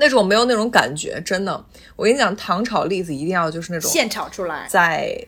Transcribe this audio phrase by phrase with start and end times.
[0.00, 1.64] 那种没有那种感觉，真的。
[1.96, 5.26] 我跟你讲，糖炒栗子一定要就是那种现炒出来，在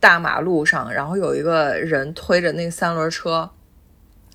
[0.00, 3.48] 大马路上，然后有一个人推着那个三轮车，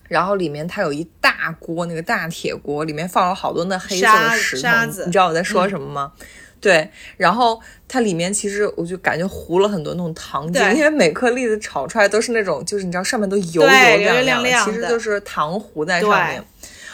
[0.07, 4.69] 然后里面它有一大锅那个大铁锅，里面放了好多那黑色的石头，
[5.05, 6.13] 你知道我在说什么吗？
[6.61, 16.43] 对，然后它里面其实我就感觉糊了很多那种糖精，因为每颗栗子炒出来都是那种，就是你知道上面都油油亮亮的，其实就是糖糊在上面。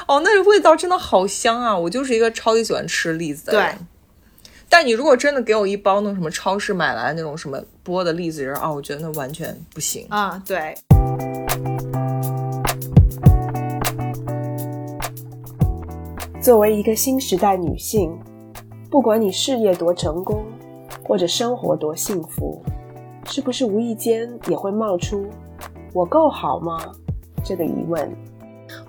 [0.08, 1.78] 哦，那个味道真的好香啊！
[1.78, 3.76] 我就是一个超级喜欢吃栗子的人。
[3.76, 3.86] 对
[4.70, 10.42] 但你如果真的给我一包那种什么超市买来那种什么剥的栗子仁啊，我觉得那完全不行啊。
[10.48, 10.74] 对。
[16.42, 18.18] 作为一个新时代女性，
[18.90, 20.46] 不管你事业多成功，
[21.04, 22.64] 或者生活多幸福，
[23.26, 25.30] 是不是无意间也会冒出
[25.94, 26.80] “我够好吗”
[27.44, 28.10] 这个疑问？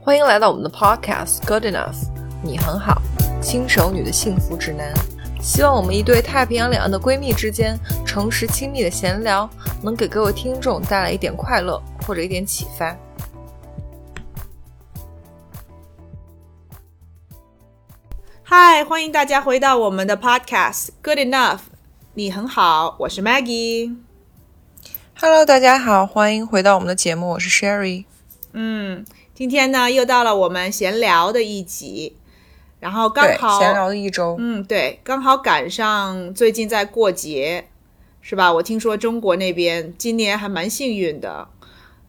[0.04, 2.08] 欢迎来到我们的 Podcast Good Enough，
[2.42, 3.00] 你很好，
[3.40, 4.92] 新手女的幸福指南。
[5.40, 9.48] 希望我们一对太平洋两岸的闺蜜之间诚实亲密的闲聊，
[9.80, 12.96] 能给各位听众带来一点快乐或者一点启发。
[18.42, 21.60] 嗨，欢迎大家回到我们的 Podcast Good Enough，
[22.14, 23.94] 你很好，我是 Maggie。
[25.20, 28.04] Hello，大家好，欢迎回到我们的节目，我是 Sherry。
[28.52, 29.04] 嗯。
[29.34, 32.14] 今天呢，又到了我们闲聊的一集，
[32.80, 37.66] 然后刚好闲聊的一周，嗯，对，刚好赶上最近在过节，
[38.20, 38.52] 是吧？
[38.52, 41.48] 我听说中国那边今年还蛮幸运的，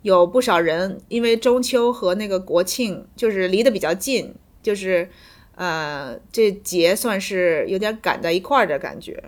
[0.02, 5.10] 有不少人因为中秋和那个国庆就是离得比较近，就是
[5.56, 9.24] 呃，这节算是有点赶在一块儿的感觉，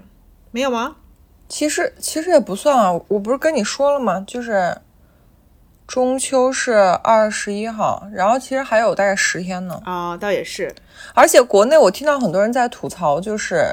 [0.51, 0.97] 没有吗？
[1.47, 4.21] 其实其实也不算啊，我不是跟你说了吗？
[4.27, 4.77] 就是。
[5.87, 9.79] 中秋是二十一号，然后其实还有大概十天呢。
[9.85, 10.73] 啊，倒也是。
[11.13, 13.63] 而且国内我听到很多人在吐槽，就是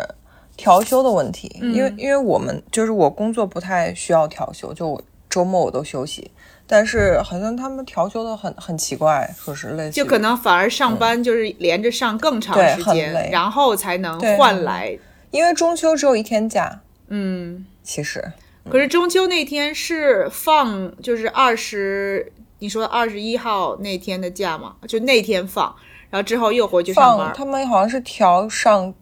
[0.56, 1.50] 调休的问题。
[1.60, 6.30] 因为因为我们就是我工作不太需要调休，就周末我都休息。
[6.66, 14.96] 但是好像他们调休的很很奇怪，说是类似就可能反而上班就是连着上更长时间，然后才能换来。
[15.30, 16.80] 因为中秋只有一天假。
[17.08, 18.32] 嗯，其实。
[18.70, 24.76] 可是中秋那天是放，就是二十，你说二十一号那天的假嘛？
[24.86, 25.74] 就那天放，
[26.10, 27.32] 然后之后又回去上班。
[27.34, 28.94] 他们好像是调上，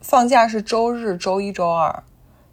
[0.00, 2.02] 放假是周日、周一周二，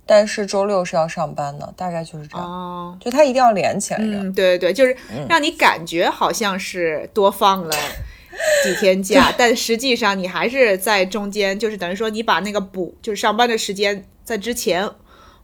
[0.06, 2.46] 但是周六是要上班的，大概就是这样。
[2.46, 4.00] 哦，就他一定要连起来。
[4.02, 4.96] 嗯，对对对，就是
[5.30, 7.76] 让你感觉好像是多放了
[8.66, 14.90] 几天假，但实际上你还是在中间，就是等于说你把那个补，就是上班的时间在之前。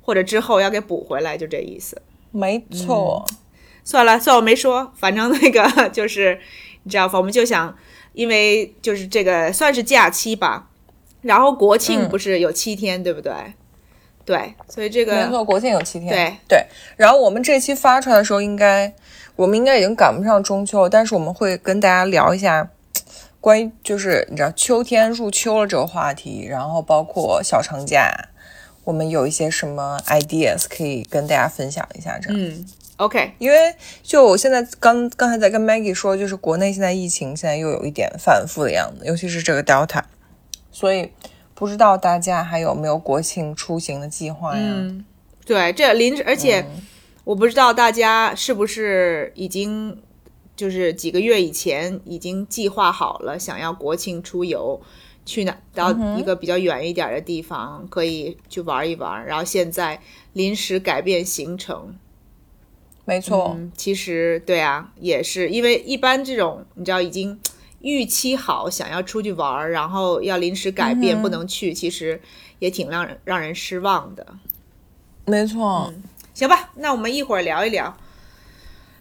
[0.05, 1.99] 或者之后要给补回来，就这意思。
[2.29, 3.25] 没错，
[3.83, 4.93] 算了，算我没说。
[4.95, 6.39] 反正那个就是，
[6.83, 7.17] 你知道吧？
[7.17, 7.75] 我们就想，
[8.13, 10.69] 因为就是这个算是假期吧。
[11.21, 13.33] 然后国庆不是有七天，对不对？
[14.23, 16.09] 对，所以这个没错，国庆有七天。
[16.09, 16.65] 对对。
[16.97, 18.93] 然后我们这期发出来的时候，应该
[19.35, 22.69] 我们应该已经赶不上中秋，但是我们会跟大家聊一下
[23.41, 28.11] 关于就是你知道秋天入秋了这个话题，然后包括小长假。
[28.85, 32.17] 我们有一些什么 ideas 可以跟大家分享一下？
[32.19, 32.65] 这样，嗯
[32.97, 40.03] ，OK，因为就我现在刚刚才在跟 Maggie 说，就是国内现在疫情现在又有一点反复的样子，尤其是这个 Delta，
[40.71, 41.11] 所以
[41.53, 44.61] 不知道大家还有没有国庆出行的计划呀？
[44.63, 45.03] 嗯，
[45.45, 46.65] 对，这临而且
[47.23, 49.99] 我不知道大家是不是已经
[50.55, 54.79] 就是几个月以前已经计划好了想要国庆出游。
[55.25, 59.25] 去哪到一个比较远一点的地方，可以去玩一玩。
[59.25, 59.99] 然后现在
[60.33, 61.95] 临时改变行程，
[63.05, 63.57] 没错。
[63.75, 67.39] 其实对啊，也是因为一般这种你知道已经
[67.79, 72.21] 预期好想要出去玩，然后要临时改变不能去，其实
[72.59, 74.25] 也挺让人让人失望的。
[75.25, 75.91] 没错。
[76.33, 77.95] 行吧，那我们一会儿聊一聊。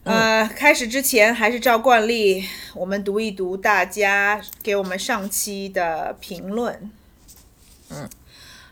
[0.04, 2.44] 呃，开始之前还是照惯例，
[2.74, 6.90] 我们读一读大家给我们上期的评论。
[7.88, 8.08] 嗯，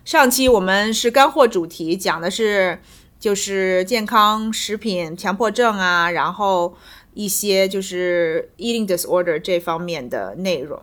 [0.05, 2.79] 上期我们是干货主题，讲的是
[3.19, 6.77] 就是健康食品、强迫症啊，然后
[7.15, 10.79] 一些就是 eating disorder 这方面的内容。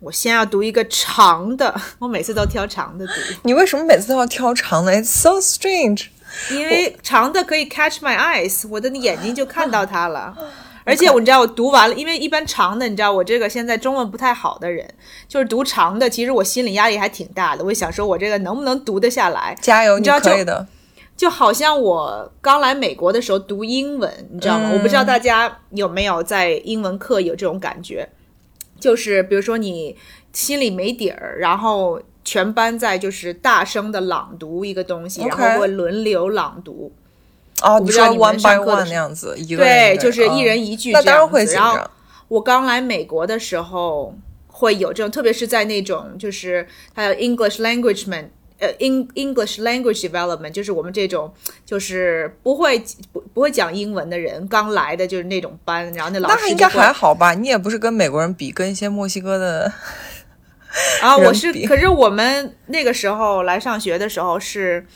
[0.00, 3.12] 我先要读一个长的， 我每次都挑长的读。
[3.44, 6.06] 你为什么每次都要挑长的？It's so strange.
[6.50, 10.36] 因为长的可以 catch my eyes，我的眼睛就看到它了。
[10.84, 14.84] 而且我你知道我读完了，因为一般长的，你知道我这个现在中文不太好的人，
[15.28, 17.64] 就是读长的，其实我心理压力还挺大的。
[17.64, 19.56] 我想说，我这个能不能读得下来？
[19.60, 20.66] 加油，你知道可以的。
[21.16, 24.70] 就好像我刚来美国的时候读英文，你知道吗？
[24.72, 28.08] 我不知道大家有没有在英文课有这种感觉，
[28.80, 29.96] 就是比如说你
[30.32, 32.00] 心里没底儿，然后
[32.32, 36.90] 全班在就是大声的朗读一个东西，然后会轮流朗读。
[37.60, 41.52] 哦，你说 one by one 那样子，对，就是一人一句这样子。
[41.52, 41.78] 然后
[42.28, 44.14] 我刚来美国的时候
[44.46, 48.30] 会有这种，特别是在那种就是还有 English language man。
[48.58, 51.30] 呃，Eng English language development 就是我们这种
[51.66, 52.82] 就是不会
[53.12, 57.34] 不不会讲英文的人刚来的就是那种班，然后那老师那应该还好吧？
[57.34, 59.70] 你也不是跟美国人比，跟一些墨西哥的
[61.02, 64.86] 啊，我是，可是我们那个时候来上学的时候是，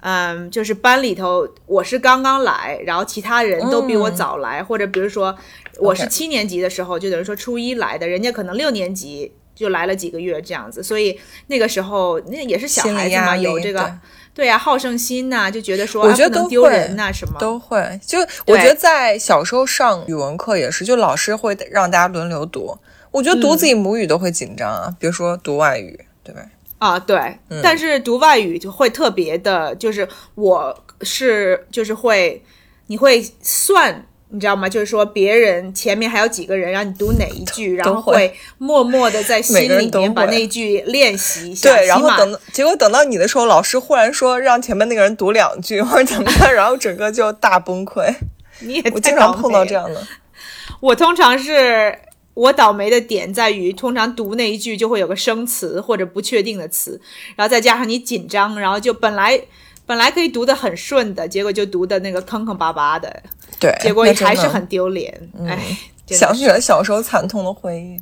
[0.00, 5.36] 嗯，就是班里头我是刚刚来，然后其他人都比我早来，或者比如说
[5.78, 9.32] 我是七年级的时候，就等于说初一来的，人家可能六年级。
[9.56, 11.16] 就来了几个月这样子，所以
[11.46, 13.88] 那个时候那也是小孩子嘛，有这个
[14.34, 17.78] 对呀好胜心呐，就觉得说我觉得都丢人呐什么都会。
[18.04, 18.18] 就
[18.48, 22.76] 我觉得在小时候上语文课也是，就老师会让大家轮流读。
[23.14, 26.42] 我觉得读自己母语都会紧张啊，比如说读外语，对吧？
[26.78, 27.38] 啊，对。
[27.62, 32.42] 但是读外语就会特别的，就是我是就是会
[32.88, 34.06] 你会算。
[34.30, 34.68] 你知道吗？
[34.68, 41.70] 就是说，别人前面还有几个人让你读哪一 句，然后会默默的在心里面把那句练习一下。
[41.70, 48.12] 对，然后等结果等到你的时候，老师忽然说让前面那个人读两句或者怎么样，然后整个就大崩溃。
[48.58, 50.04] 你也我经常碰到这样的。
[50.80, 51.96] 我通常是
[52.34, 57.00] 我倒霉的点在于，通常读那一句就会有个生词或者不确定的词，
[57.36, 59.40] 然后再加上你紧张，然后就本来
[59.86, 63.22] 本来可以读得很顺的，结果就读的那个坑坑巴巴的。
[63.58, 65.78] 对，结果还是很丢脸，哎，
[66.08, 67.96] 想起了小时候惨痛的回忆，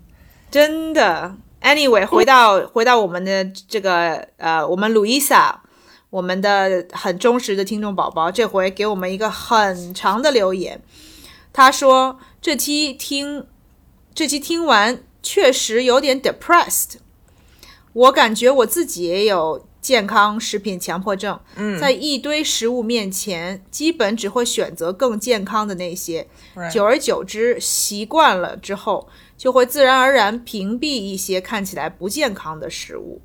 [0.50, 1.34] 真的。
[1.60, 5.54] Anyway，回到回到我们的这个呃，我们 Luisa，
[6.10, 10.82] 我们的很忠实的听众宝宝，这回给我们一个很长的留言。
[11.52, 13.46] 他说这期听
[14.14, 16.94] 这期听完确实有点 depressed，
[17.92, 19.66] 我感觉我自己也有。
[19.82, 21.40] 健康食品强迫症，
[21.80, 26.24] 在一堆食物面前，基本只会选择更健康的那些。
[26.72, 33.20] 久而久之，习惯了之后，就会自然而然屏蔽一些看起来不健康的食物。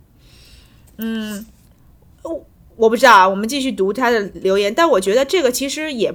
[0.97, 1.45] 嗯，
[2.23, 3.29] 我我不知道啊。
[3.29, 6.11] 我们继续读他的留言，但我觉得这个其实也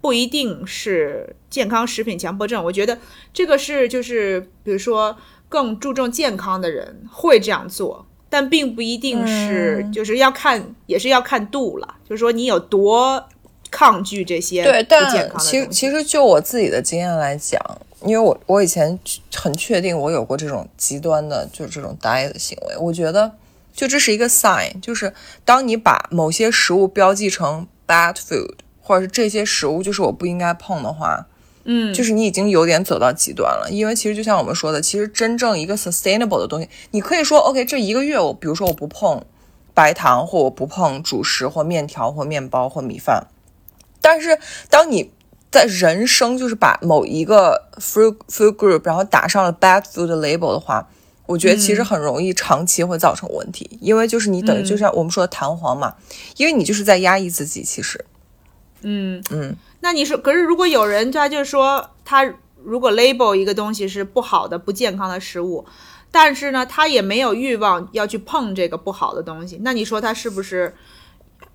[0.00, 2.64] 不一定是健康食品强迫症。
[2.64, 2.98] 我觉得
[3.32, 5.16] 这个是就是，比如说
[5.48, 8.04] 更注重健康的人会这样做。
[8.28, 11.94] 但并不一定是，就是要看，也是要看度了。
[12.08, 13.24] 就是说，你有多
[13.70, 15.08] 抗拒这些对，但
[15.38, 17.60] 其实其实就我自己的经验来讲，
[18.02, 18.98] 因为我我以前
[19.36, 22.76] 很确定我有过这种极端的，就是这种 diet 的行为。
[22.76, 23.30] 我觉得，
[23.72, 25.14] 就这是一个 sign，就是
[25.44, 31.24] 当你把某些食物标记成 bad food，或者是这些食物就是我不应该碰的话。
[31.64, 39.24] 嗯，就是你已经有点走到极端了，因为其实就像我们说的，其实真正一个 sustainable 的东西，你可以说 OK，这一个月我，比如说我不碰
[39.72, 43.26] 白糖，或我不碰主食或面条或面包或米饭，
[44.00, 44.38] 但是
[44.68, 45.10] 当你
[45.50, 50.88] 在人生就是把某一个 food food group 然后打上了 bad food label 的话，
[51.26, 55.94] 我觉得其实很容易长期会造成问题，因为就是你等于就像我们说的弹簧嘛，
[56.36, 58.04] 因为你就是在压抑自己，其实，
[58.82, 59.24] 嗯。
[59.30, 59.56] 嗯。
[59.84, 62.24] 那你说，可是如果有人他就是说，他
[62.64, 65.62] 如果 label 一个东西是不好的、不健康的食物，
[66.10, 70.74] 但是呢，他也没有欲望要去碰这个不好的东西，那你说他是不是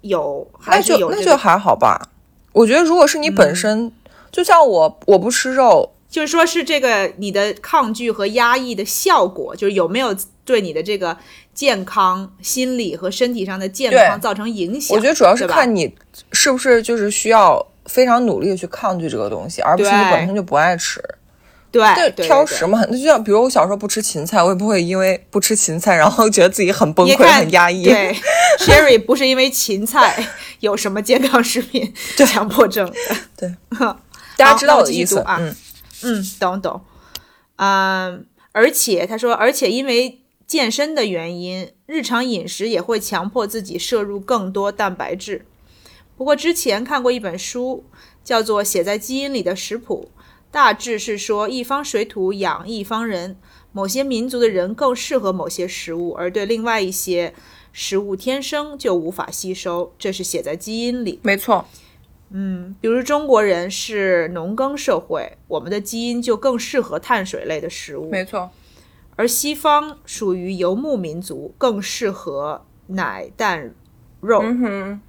[0.01, 0.47] 有？
[0.59, 1.09] 还是有？
[1.09, 2.09] 那就还好吧。
[2.53, 3.91] 我觉得，如果是你本身，
[4.31, 11.17] 就像我，我不吃肉，就是说是这个你的抗拒和压抑的效果，就是有没有对你的这个
[11.55, 14.95] 健康、心理和身体上的健康造成影响？
[14.95, 15.95] 我觉得主要是看你
[16.31, 17.65] 是不是就是需要。
[17.89, 21.03] 非常努力的去抗拒这个东西，而不是你本身就不爱吃。
[21.71, 21.83] 对，
[22.25, 27.83] 挑食嘛，那就像比如我小时候不吃芹菜，我也不会因为不吃芹菜，然后觉得自己很崩溃、很压抑。
[27.83, 28.15] 对，
[28.57, 30.27] Sherry 不是因为芹菜
[30.61, 32.91] 有什么健康食品强迫症。
[33.37, 33.53] 对，
[34.35, 35.37] 大家知道我的意思啊？
[35.39, 35.55] 嗯
[36.01, 36.81] 嗯，懂懂。
[37.57, 45.45] 嗯，而且他说，而且因为健身的原因，日常饮食也会强迫自己摄入更多蛋白质。
[46.19, 47.85] 不过之前看过一本书，
[48.25, 50.11] 叫做《写在基因里的食谱》，
[50.51, 53.37] 大致是说一方水土养一方人，
[53.71, 57.33] 某些民族的人更适合某些食物，而对另外一些
[57.71, 61.21] 食物天生就无法吸收，这是写在基因里。
[61.23, 61.63] 没错，
[62.31, 68.09] 嗯，比如中国人是农耕社会，我们的基因就更适合碳水类的食物。
[68.09, 68.51] 没错，
[69.15, 73.73] 而西方属于游牧民族，更适合奶蛋
[74.19, 74.41] 肉。
[74.43, 75.01] 嗯哼。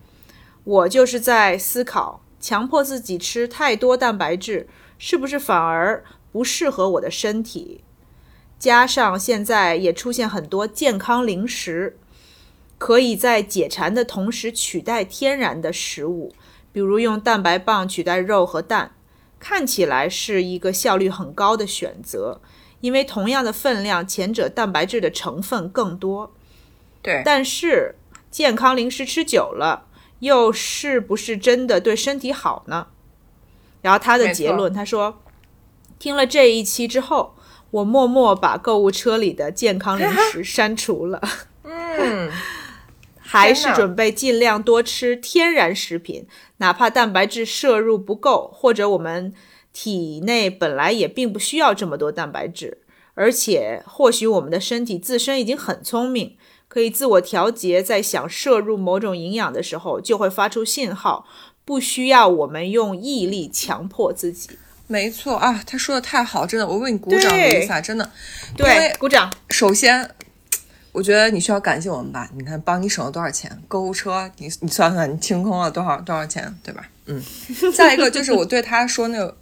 [0.65, 7.83] 我就是在思考，强迫自己吃太多蛋白质，是不是反而不适合我的身体？
[8.59, 11.99] 加上现在也出现很多健康零食，
[12.77, 16.35] 可以在解馋的同时取代天然的食物，
[16.71, 18.93] 比如用蛋白棒取代肉和蛋，
[19.39, 22.43] 看起来是一个效率很高的选择，
[22.83, 26.35] 因为同样的分量，前者蛋白质的成分更多。
[27.01, 27.95] 对，但是
[28.31, 29.87] 健康零食吃久了，
[30.21, 32.87] 又是不是真的对身体好呢？
[33.83, 35.23] 然后他的结论，他说，
[35.99, 37.35] 听了这一期之后，
[37.71, 41.21] 我默默把购物车里的健康零食删除了。
[41.65, 42.31] 嗯，
[43.19, 46.27] 还是准备尽量多吃天然食品，
[46.59, 49.33] 哪怕蛋白质摄入不够，或者我们
[49.73, 52.79] 体内本来也并不需要这么多蛋白质，
[53.15, 56.37] 而且或许我们的身体自身已经很聪明。
[56.71, 61.27] 可以自我调节，在想摄入某种营养的时候，就会发出信号，
[61.65, 64.51] 不需要我们用毅力强迫自己。
[64.87, 68.09] 没错啊，他说的太好，真的，我为你鼓掌，一下，真的，
[68.57, 69.29] 对，鼓掌。
[69.49, 70.09] 首先，
[70.93, 72.31] 我觉得你需要感谢我们吧？
[72.37, 73.61] 你看，帮你省了多少钱？
[73.67, 76.89] 购物车，你你算算，你清空了多少多少钱，对吧？
[77.07, 77.21] 嗯。
[77.75, 79.37] 再一个就是我对他说那个。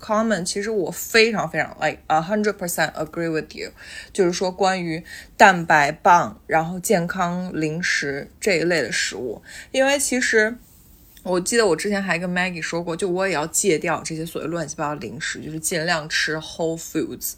[0.00, 3.70] Common，其实我非常非常 like a hundred percent agree with you，
[4.12, 5.04] 就是说关于
[5.36, 10.56] 蛋白棒，然后健康零食这一类的食物，因为其实
[11.22, 17.34] 我记得我之前还跟 Maggie 说过，就我也要戒掉这些所谓乱七八糟零食，就是尽量吃 whole foods。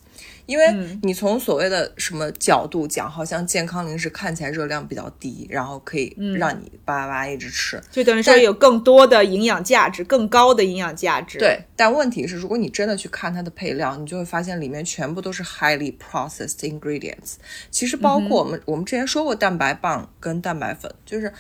[0.51, 11.39] 因为你从所谓的什么角度讲，好像健康零食看起来热量比较低，然后可以让你叭叭叭一直吃，就等于说有更多的营养价值，更高的营养价值。
[11.39, 17.35] 对，但问题是，如果你真的去看它的配料，你就会发现里面全部都是 highly processed ingredients。
[17.71, 21.33] 其实包括我们我们之前说过蛋白棒跟蛋白粉，就是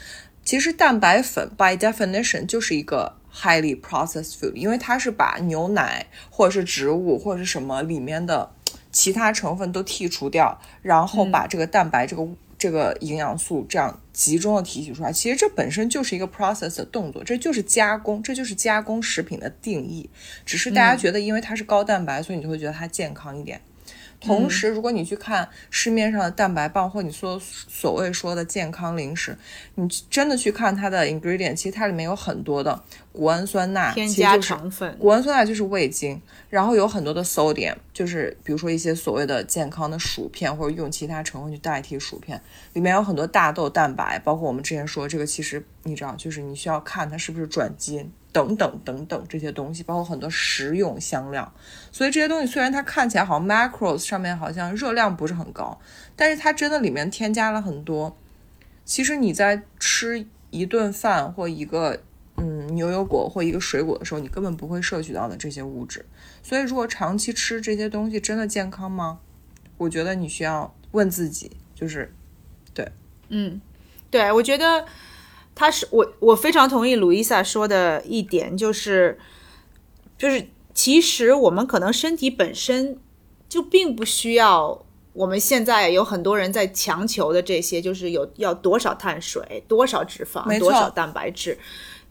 [0.45, 8.53] 其实蛋白粉 by definition 就是一个 highly processed food，因为它是把牛奶或者是植物或者是什么里面的。
[8.93, 12.27] 其他成分都剔除掉，然后把这个蛋白、这个
[12.59, 15.13] 这个营养素这样集中的提取出来。
[15.13, 20.11] 其实这本身就是一个 process 的动作，这就是加工，这就是加工食品的定义。
[20.45, 23.61] 只是大家觉得因为它是高蛋白，所以你就会觉得它健康一点。
[24.21, 29.37] 同时，如果你去看市面上的蛋白棒，或你说所谓说的健康零食，
[29.77, 34.95] 你真的去看它的 ingredient，其实它里面有很多的谷氨酸钠，添加成分。
[34.99, 42.41] 谷氨酸钠就是味精，然后有很多的 sodium，就是比如说一些所谓的健康的薯片，或者用其他成分去代替薯片，
[42.75, 48.13] 里面有很多大豆蛋白，包括我们之前说这个，其实你知道，就是你需要看它是不是转基因。
[48.33, 51.53] 等等等等这些东西，包括很多食用香料，
[51.91, 55.81] 所以这些东西虽然它看起来好像 macros 上面好像热量不是很高，
[56.15, 58.17] 但是它真的里面添加了很多。
[58.85, 62.03] 其实你在吃一顿饭或一个
[62.37, 66.07] 嗯牛油果或一个水果的时候，你根本不会摄取到的这些物质。
[66.43, 69.19] 所以如果长期吃这些东西，真的健康吗？
[69.77, 72.15] 我觉得你需要问自己，就是
[72.73, 72.93] 对，
[73.29, 73.61] 嗯，
[74.09, 74.87] 对我觉得。
[75.61, 79.19] 他是我，我非常同意鲁伊萨说的一点，就是，
[80.17, 82.99] 就是其实我们可能身体本身
[83.47, 91.59] 就并不需要我们现在有很多人在强求的这些，就是有要多少碳水、多少脂肪、多少蛋白质。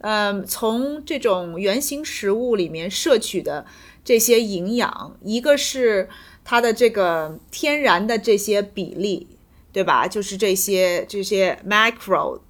[0.01, 3.65] 嗯，从这种原型食物里面摄取的
[4.05, 6.07] 这些营养，一个是
[6.45, 9.25] 它的这个天然的这些比例，
[9.73, 10.07] 对吧？
[10.07, 12.41] 就是这些这些 macro。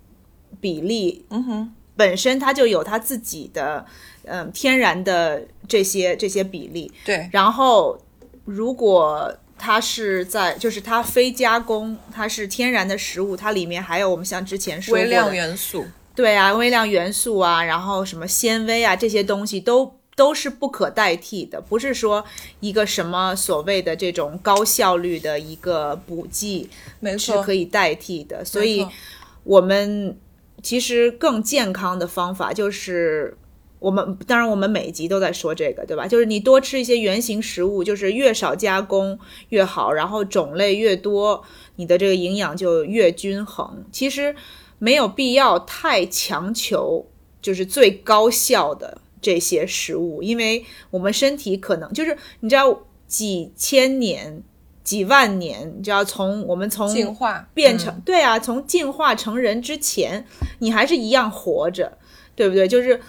[0.61, 3.85] 比例，嗯哼，本身它就有它自己的，
[4.23, 6.91] 嗯，天然的这些这些比例。
[7.05, 7.29] 对。
[7.31, 7.99] 然后，
[8.45, 15.85] 如果它是在，就是它非加工，它是天然的食物，它里面还有我们像之前说微量元素。
[16.15, 22.23] 对啊，微量元素啊，然后什么纤维啊，这些东西都都是不可代替的，不是说
[22.59, 28.43] 一个什么所谓的这种高效率的一个补剂，没错，是可以代替的。
[28.45, 28.87] 所以，
[29.43, 30.17] 我们。
[30.61, 33.37] 其实更健康的方法就是，
[33.79, 36.07] 我们当然我们每一集都在说这个，对吧？
[36.07, 39.17] 就是你多吃一些原型食物，就是越少加工
[39.49, 41.43] 越好，然后种类越多，
[41.77, 43.85] 你的这个营养就越均衡。
[43.91, 44.35] 其实
[44.77, 47.05] 没有必要太强求，
[47.41, 54.43] 就是最高效的这些食物，因为我们身体可能就是你知道几千年。
[54.89, 60.25] 几万年，你知道，从我们从进化变成对啊，从进化成人之前，
[60.57, 61.95] 你还是一样活着，
[62.33, 62.67] 对不对？
[62.67, 62.99] 就是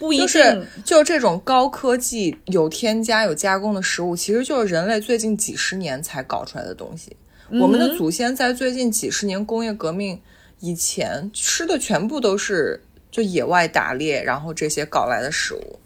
[0.00, 7.16] 不一定，就这种高科技、有添加、有加工的食物，其实就是人类最近几十年才搞出来的东西。
[7.60, 10.20] 我们的祖先在最近几十年工业革命
[10.58, 15.78] 以前吃的全部都是就野外打猎，然后这些搞来的食物，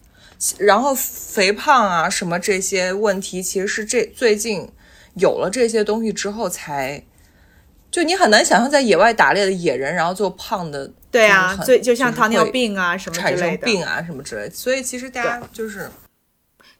[0.57, 4.67] 然后肥胖啊什么这些问题，其实是这最近。
[5.15, 7.05] 有了这些东西之后才，
[7.91, 14.51] 就你很难想象在野外打猎的野人，然后就胖的，对啊，最就像糖尿病啊什么产生病啊什么之类的。
[14.51, 15.91] 所以其实大家就是，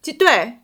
[0.01, 0.59] 就对。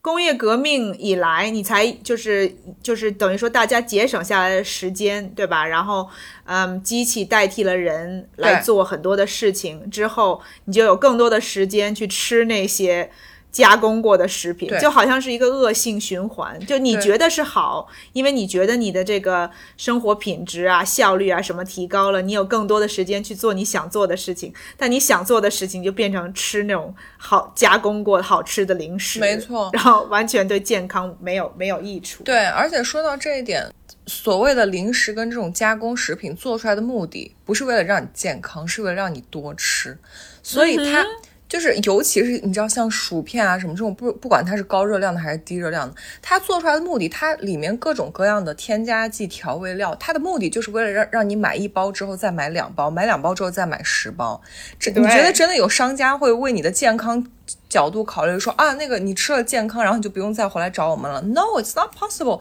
[0.00, 5.64] 工业革命以来，你才就是就是等于说大家节省下来的时间，对吧？
[5.64, 6.08] 然后，
[6.44, 13.12] 嗯，机器代替了人来做很多的事情之后，你就有更多的时间去吃那些。
[13.52, 32.24] 加工过的食品就好像是一个恶性循环，就你觉得是好，因为你觉得你的这个生活品质啊、效率啊什么提高了，你有更多的时间去做你想做的事情，但你想做的事情就变成吃那种好加工过好吃的零食，没错，然后完全对健康没有没有益处。
[32.24, 33.70] 对，而且说到这一点，
[34.06, 39.98] 所谓的零食跟这种加工食品做出来的目的，不是为了让你健康，是为了让你多吃，
[40.42, 41.04] 所以它。
[41.52, 54.40] 就是，尤其是你知道，像薯片啊什么这种，不不管它是高热量的还是低热量的，它做出来的目的，它里面各种各样的添加剂、调味料，它的目的就是为了让让你买一包之后再买两包，买两包之后再买十包。
[54.78, 57.22] 这你觉得真的有商家会为你的健康
[57.68, 62.40] 角度考虑，说啊，那个你吃了健康，然后你就不用再回来找我们了？No，it's not possible。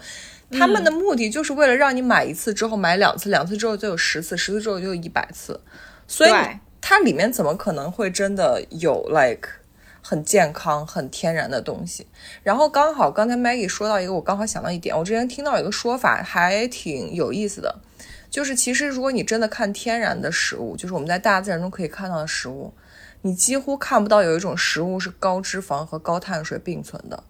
[0.58, 5.60] 他们的目的就是为了让你买一次之后买两次，两次之后就有十次，十次之后就有一百次。
[6.08, 6.32] 所以。
[6.82, 9.48] 它里面怎么可能会真的有 like
[10.02, 12.08] 很健康、很天然的东西？
[12.42, 17.80] 然后刚好刚才 Maggie 说到一个，我刚好想到一点，我之前听到一个说法还挺有意思的，
[18.32, 22.74] 就是其实如果你真的看天然的食物，就是我们在大自然中可以看到的食物，
[23.22, 27.24] 你几乎看不到有一种食物是高脂肪和高碳水并存的，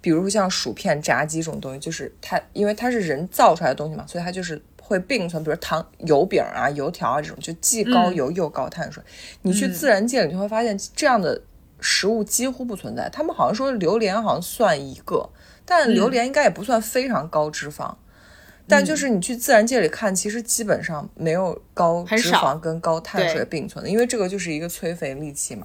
[0.00, 4.60] 比如像薯片、炸鸡这种东西，就是它因为它是人造出来的东西嘛，所以它就是。
[4.90, 9.00] 会并存，比如糖油饼啊、油条啊这种，就既高油又高碳水。
[9.42, 11.40] 你去自然界里，你会发现这样的
[11.80, 13.08] 食物几乎不存在。
[13.08, 15.30] 他们好像说榴莲好像算一个，
[15.64, 17.94] 但榴莲应该也不算非常高脂肪。
[18.66, 25.64] 但就是你去自然界里看，其实基本上没有高脂肪跟高碳水并存的，因为这个就是一个催肥利器嘛。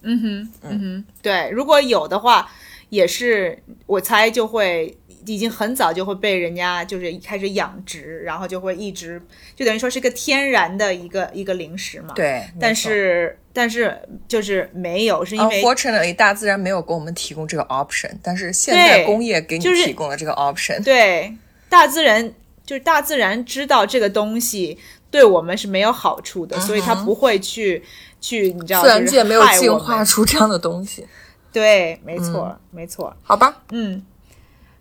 [0.00, 2.50] 嗯哼，嗯哼，对，如果有的话，
[2.94, 4.96] 也是我猜就会。
[5.26, 9.18] 已经很早就会被人家就是开始养殖，然后就会一直
[9.56, 12.12] 就等于说是个天然的一个一个零食嘛。
[12.14, 20.84] 对，但是但是就是没有，是因为 unfortunately 大自然没有给我们提供这个 option，但是现在工业给你提供了这个 option。
[20.84, 21.34] 对，
[21.70, 22.30] 大自然
[22.66, 24.76] 就是大自然知道这个东西
[25.10, 27.82] 对我们是没有好处的，所以它不会去
[28.20, 31.06] 去你知道，自然界没有进化出这样的东西。
[31.54, 33.14] 对，没错，没错。
[33.22, 34.04] 好吧，嗯。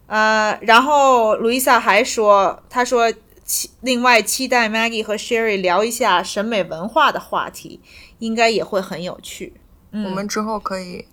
[0.07, 3.13] 呃，然后路易萨还说，她说
[3.45, 7.79] 期另外期待 Maggie 和 Sherry 聊一下审美文化的话题，
[8.17, 9.53] 应该也会很有趣。
[9.91, 11.07] 我们之后可以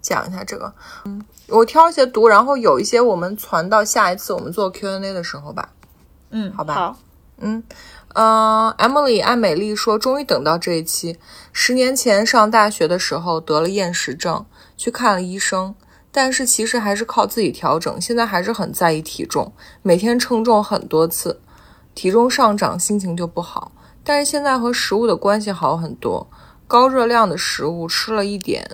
[0.00, 0.72] 讲一下这个。
[1.04, 5.70] 嗯，我挑一些读，然后有一些我们传到下一次我们做 Q&A 的时候吧。
[6.30, 6.74] 嗯，好吧。
[6.74, 6.96] 好。
[7.42, 7.64] 嗯，
[8.14, 11.18] 呃，Emily 爱美丽说，终于等到这一期。
[11.52, 14.44] 十年前上大学的时候得了厌食症，
[14.80, 15.74] 去看了医生。
[16.10, 21.38] 但是其实还是靠自己调整，现在还是很在意体重，每天称重很多次，
[21.94, 23.70] 体重上涨心情就不好。
[24.02, 26.26] 但是现在和食物的关系好很多，
[26.66, 28.68] 高热量的食物吃了一点，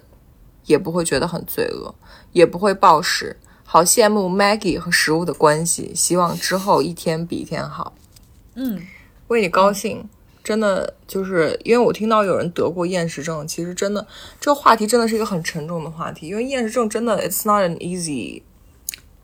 [0.66, 1.92] 也不会觉得很罪恶，
[2.31, 3.37] 也不会暴食。
[3.64, 7.92] 好羡慕 Maggie 和食物的关系，希望之后一天比一天好。
[8.55, 8.81] 嗯，
[9.27, 10.09] 为你高兴。
[10.46, 14.06] 真的就是因为我听到有人得过厌食症，其实真的
[14.40, 18.42] 这个话题真的是一个很沉重的话题，因为厌食症真的 it's not an easy。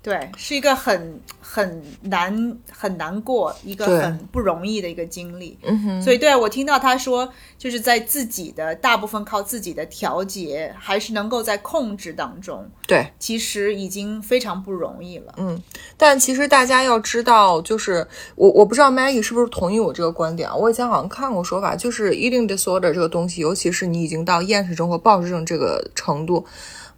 [0.02, 5.56] 对，是一个很很难很难过，一个很不容易的一个经历。
[5.62, 12.68] 嗯哼，所以对我听到他说，就是在自己的大部分靠自己的调节，还是能够在控制当中。
[12.88, 15.32] 对，其实已经非常不容易了。
[15.36, 15.62] 嗯，
[15.96, 20.56] 但其实大家要知道，就是我我不知道 Maggie 是不是同意我这个观点啊？
[20.56, 26.44] 我以前好像看过说法，就是 eating disorder 这个东西，尤其是你已经到厌食症或暴食症这个程度。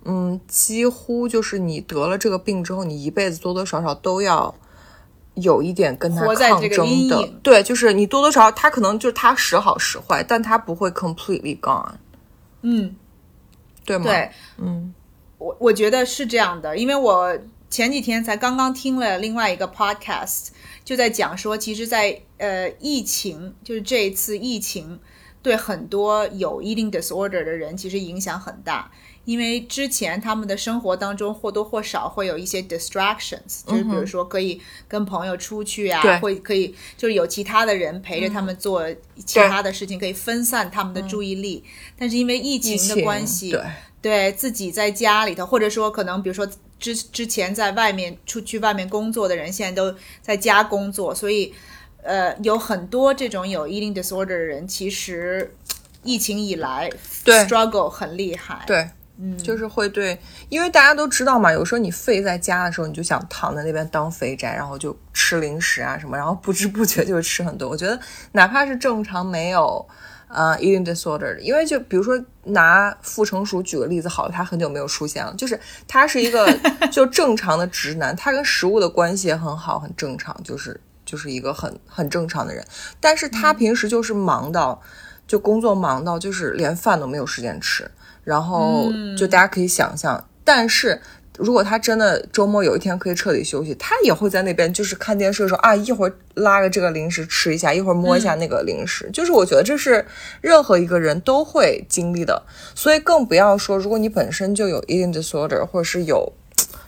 [0.04, 4.54] 嗯，几乎就是你得了这个病之后，你一辈子多多少少都要
[5.34, 7.26] 有一点跟他抗争的。
[7.42, 11.94] 对，就是你多多少少，他可能就是他时好时坏，但他不会 completely gone。
[12.62, 12.94] 嗯，
[13.84, 14.04] 对吗？
[14.04, 14.94] 对，嗯，
[15.38, 17.38] 我我觉得是这样的，因为我
[17.70, 20.48] 前几天才刚刚听了另外一个 podcast，
[20.84, 25.00] 就在讲说，其实，在呃疫情，就是这一次疫情，
[25.42, 28.90] 对很多有 eating disorder 的人，其实影响很大。
[29.24, 38.86] 因为之前他们的生活当中或多或少会有一些 distractions，就是比如说可以跟朋友出去啊，会可以就是有其他的人陪着他们做
[39.24, 41.64] 其他的事情，可以分散他们的注意力。
[41.98, 43.62] 但是因为疫情的关系，对。
[44.36, 46.46] 自己在家里头，或者说可能比如说
[46.78, 51.54] 之之前在外面出去外面工作的人，现在都在家工作，所以
[52.02, 55.56] 呃有很多这种有 eating disorder 的人，其实
[56.02, 56.90] 疫情以来
[57.24, 58.62] struggle 很厉害。
[58.66, 67.68] 对，嗯，就是会对，因为大家都知道嘛，有时候你废在家的时候，你就想躺在那边当肥宅，然后就吃零食啊什么，然后不知不觉就吃很多。
[67.68, 67.98] 我觉得
[68.32, 69.86] 哪怕是正常没有。
[70.26, 76.52] 呃，eating disorder，因为就比如说拿傅成熟举个例子，好了，他很久没有出现了，就是他是一个
[76.90, 82.66] 就正常的直男，他跟食物的关系也很好，很正常，就是就是一个很很正常的人，
[82.98, 84.82] 但是他平时就是忙到
[85.28, 87.88] 就工作忙到就是连饭都没有时间吃，
[88.24, 91.00] 然后就大家可以想象，但是。
[91.36, 100.06] 如果他真的周末有一天可以彻底休息，他也会在那边就是看电视的时候啊，一会儿拉着这个零食吃一下，一会儿摸一下那个零食，就是我觉得这是
[100.40, 102.40] 任何一个人都会经历的，
[102.76, 106.32] 所以更不要说如果你本身就有 eating disorder 或者是有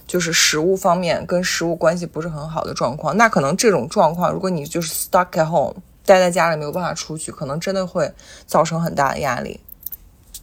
[0.07, 8.09] 就是食物方面跟食物关系不是很好的状况，那可能这种状况，如果你就是 stuck at home 待在家里没有办法出去，可能真的会
[8.47, 9.59] 造成很大的压力。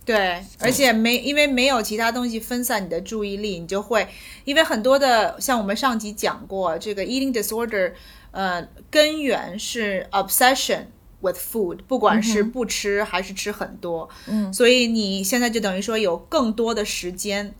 [0.06, 4.08] 对，而且没因为没有其他东西分散你的注意力，你就会
[4.44, 7.94] 因为很多的像我们上集讲过，这个 eating disorder，
[8.32, 10.86] 呃，根源是 obsession
[11.22, 17.54] with food，不管是不吃还是吃很多，嗯，所以你现在就等于说有更多的时间。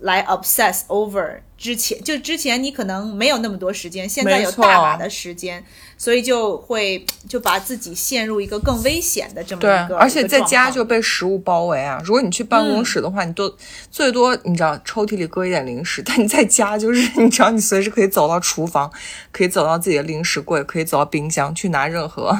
[0.00, 5.64] 来 obsess over 之前，就之前你可能没有那么多时间，现在有大把的时间，
[5.96, 9.96] 所以就会就把自己陷入一个更危险的这么一个。
[9.96, 12.00] 而且在家就被食物包围啊！
[12.04, 13.52] 如果你去办公室的话，你都
[13.90, 18.92] 最多你知道抽屉里搁一点零食， 但你在家就是你知道你随时可以走到厨房，
[19.32, 22.38] 可以走到自己的零食柜，可以走到冰箱去拿任何。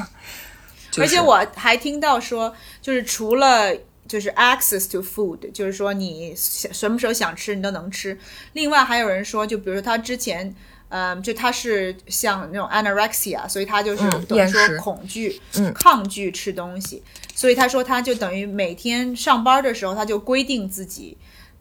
[0.97, 3.73] 而且我还听到说，就是除了。
[4.09, 8.17] 就是 access to food，就是说你想什么时候想吃你都能吃。
[8.53, 10.53] 另外还有人说，就比如说他之前，
[10.89, 15.39] 嗯，就他是像那种 anorexia，所以他就是等于说恐惧、
[15.75, 17.03] 抗拒吃东西。
[17.35, 21.15] 所以他说他就等于每天上班的时候，他就规定自己，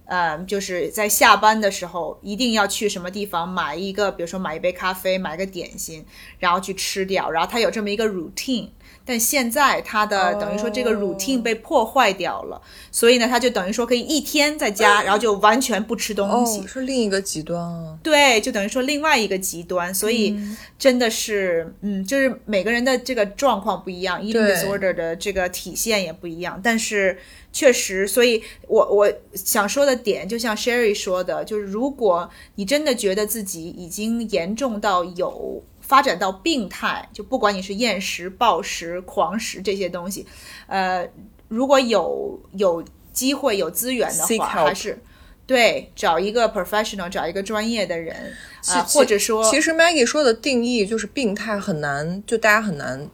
[0.07, 6.03] 嗯，就是在下班的时候一定要去什么地方买一个，比如说买一杯咖啡，买个点心，
[6.39, 7.31] 然后去吃掉。
[7.31, 8.71] 然后他有这么一个 routine。
[9.09, 12.61] 但现在他的等于说这个 routine 被破坏掉了，
[12.93, 17.97] 所以呢，他就等于说可以一天在家，然后就完全不吃东西，是另一个极端啊。
[18.03, 20.39] 对，就等于说另外一个极端，所以
[20.79, 26.61] 真的是，嗯，就是每个人的这个状况不一样，eating disorder 的这个体现也不一样。
[26.63, 27.19] 但是
[27.51, 35.63] 确实，所以我我想说的点，就像 Sherry 说的，就是如果你真的觉得自己已经严重到有。
[35.89, 40.27] 发展到病态，就不管你是厌食、暴食、狂食这些东西，
[40.67, 41.09] 呃，
[41.49, 45.03] 如果有有机会、有资源的话，还是
[45.47, 48.35] 对找一个 professional，找一个专业的人
[48.67, 53.09] 啊，或者说，其实 Maggie 说的定义就是病态很难，就大家很难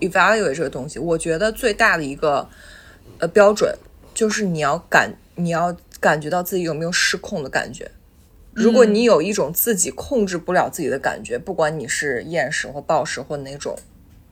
[0.00, 0.98] evaluate 这个东西。
[0.98, 2.46] 我觉得最大的一个
[3.18, 3.74] 呃标准
[4.12, 7.90] 就是你要感，你要感觉到自己有没有失控的感觉。
[8.52, 13.76] 如果你有一种自己控制不了自己的感觉，不管你是厌食或暴食或哪种，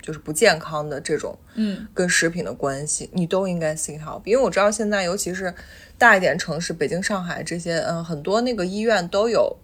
[0.02, 4.22] 就是不健康的这种，嗯，跟食品的关系，你都应该 seek help。
[4.24, 5.54] 因为我知道现在，尤其是
[5.96, 9.56] 大一点城市，北京、上海这些，嗯，很多那个医院都有，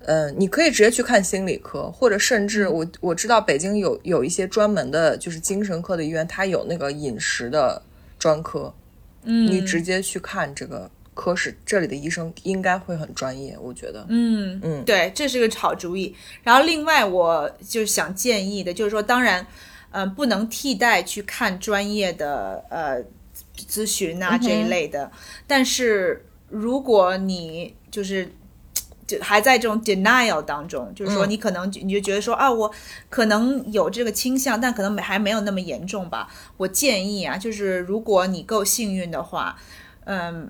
[0.00, 7.80] 嗯，你可以直接去看心理科，或者甚至我我知道北京有有一些专门的，就是精神科的医院，它有那个饮食的
[8.18, 8.74] 专科，
[9.22, 10.90] 嗯，你直接去看这个。
[11.12, 14.06] 科室这里的医生应该会很专业，我觉得。
[14.08, 16.14] 嗯嗯，对，这是个好主意。
[16.42, 19.46] 然后另外，我就是想建议的，就是说，当然，
[19.90, 23.02] 嗯，不能替代去看专业的呃
[23.68, 25.10] 咨询啊这一类的。
[25.46, 28.32] 但是如果你就是
[29.06, 32.72] 就还在这种 denial 当中，就是说你可能你就觉得说啊，我
[33.10, 36.32] 可能有这个倾向，但可能没还没有那么严重吧。
[36.56, 39.58] 我建议啊，就是如果你够幸运的话，
[40.04, 40.48] 嗯。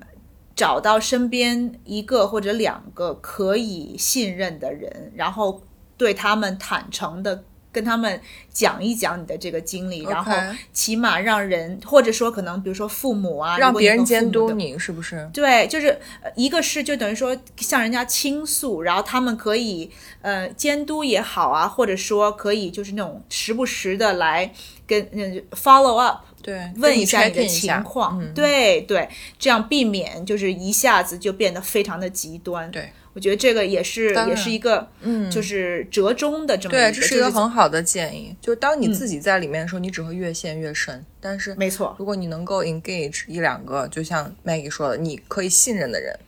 [0.55, 5.61] 找到身边一个或者两个可以信任的人，然后
[5.97, 10.33] 对他们坦诚的跟他们讲一讲你的这个经历，然后
[10.73, 15.29] 起码让人或者说可能比如说父母啊，让别人监督你是不是？
[15.33, 15.97] 对，就是
[16.35, 19.89] 一个是就等于说向人家倾诉，然后他们可以
[20.21, 24.53] 呃监督也好啊，或者说可以就是那种时不时的来
[24.85, 26.25] 跟嗯 follow up。
[26.41, 32.69] 对，问一下你的情况，对对，这样避免就是一下子就变得非常的极端。
[32.71, 38.35] 对，我觉得这个也是也是一个，嗯，就是折中的这么对，这是一个很好的建议。
[38.41, 41.05] 就是当你自己在里面的时候，你只会越陷越深。
[41.19, 46.19] 但是没错，如果你能够 engage 一两个，就像 Maggie 说的，你可以信任的人，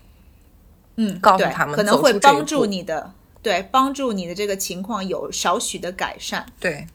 [0.98, 6.46] 嗯，告诉他们可能会帮助你的，对，帮助你的这个情况有少许的改善。
[6.60, 6.86] 对。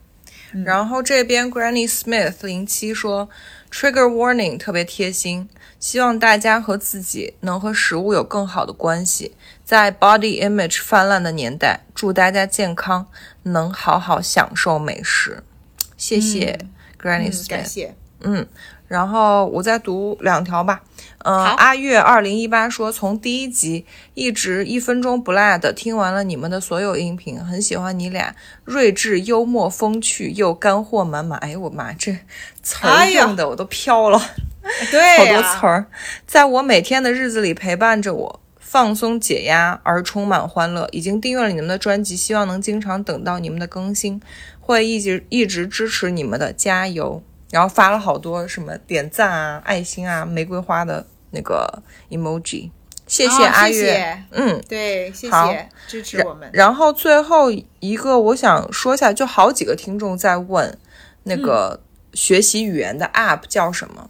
[0.65, 3.29] 然后这边 Granny Smith 零七说
[3.71, 5.47] ，Trigger Warning 特别贴心，
[5.79, 9.35] 希望大家和自己能和食物有更好的关系。
[9.63, 13.07] 在 Body Image 泛滥的年代，祝大家健康，
[13.43, 15.43] 能好好享受美食。
[15.95, 16.57] 谢谢
[16.99, 17.95] Granny Smith，感谢。
[18.21, 18.47] 嗯，
[18.89, 20.81] 然后我再读两条吧。
[21.19, 31.37] 嗯，阿月二零一八说，从第一集一直一分钟不落的听完了你们的所有音频，很喜欢你俩睿智、幽默、风趣又干货满满。
[31.39, 32.17] 哎呦我妈，这
[32.63, 34.19] 词儿用的我都飘了，
[34.89, 35.85] 对，好多词儿，
[36.25, 40.87] 在我每天的日子里陪伴着我，放松解压而充满欢乐。
[40.93, 44.21] 已经订阅了你们的专辑，希望能经常等到你们的更新，
[44.61, 47.21] 会一直一直支持你们的，加油！
[47.51, 52.69] 然后发了好多什么点赞啊、爱心啊、玫瑰花的那个 emoji，
[53.07, 56.49] 谢谢阿月，嗯，对，谢谢支持我们。
[56.53, 60.77] 然后最后一个我想说一下，就好几个听众在问
[61.23, 61.81] 那个
[62.13, 64.09] 学习语言的 app 叫什么，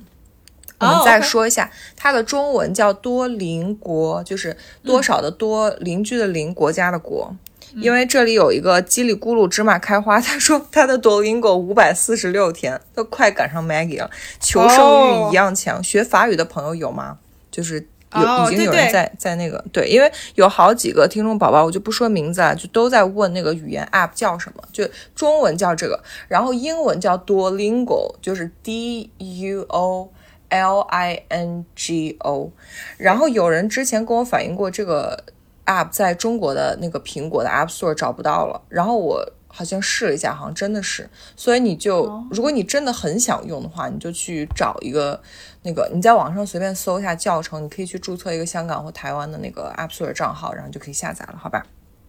[0.79, 7.35] 我们再说一下，它的中文叫多邻国，就是多少的多，邻居的邻，国家的国。
[7.75, 15.83] 因为这里有一个叽里咕噜芝麻开花， 他说他的 Duolingo 五百四十六天，都快赶上 Maggie 了，求生欲一样强。
[15.83, 17.17] 学法语的朋友有吗？
[17.51, 30.11] 就是有已经有人在在那个对，因为有好几个听众宝宝，我就不说名字了，就都在问那个语言 App 叫什么，就中文叫这个，然后英文叫 Duolingo，就是 D U O
[30.49, 32.51] L I N G O，
[32.97, 35.23] 然后有人之前跟我反映过这个。
[35.69, 45.21] App 在中国的那个苹果的 App Store 找不到了，然后我好像试了一下，好像真的是，所以你就如果你真的很想用的话，你就去找一个
[45.63, 51.63] 那个你在网上随便搜一下教程，你可以去注册一个香港或台湾的那个 App Store 账号，然后就可以下载了，好吧？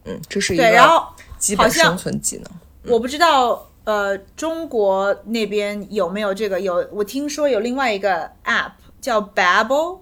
[0.04, 1.04] 嗯，这是一个
[1.38, 2.46] 基本生存技能。
[2.92, 6.60] 我不知道呃，中国那边有没有这个？
[6.60, 9.98] 有，我听说有另外一个 App 叫 Babel，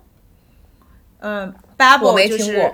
[1.21, 2.73] 嗯，Babel 就是。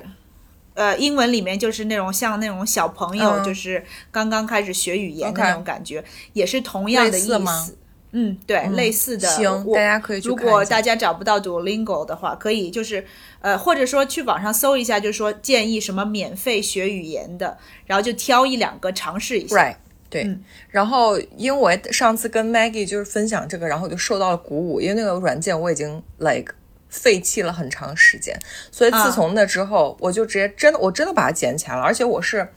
[0.75, 7.79] 呃，英文里面就是那种像那种小朋友，就是刚刚开始学语言的那种感觉，也是同样的意思。
[8.17, 9.29] 嗯，对，类似的。
[9.29, 13.05] 行，大家可以去如果大家找不到 Duolingo 的话，可以就是
[13.41, 19.57] 呃，或者说去网上搜一下，就是说建议什么免费学语言的，然后就挑一两个尝试一下。
[19.57, 19.77] Right，
[20.09, 20.39] 对。
[20.71, 26.55] 然后因为上次跟 Maggie 就是分享这个，然后就受到了鼓舞，因为那个软件我已经 like。
[26.95, 28.39] 废弃了很长时间，
[28.71, 31.83] 所以自从那之后，我就直接真的，我真的把它捡起来了。
[31.83, 32.49] 而且我是，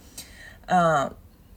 [0.68, 1.12] 嗯，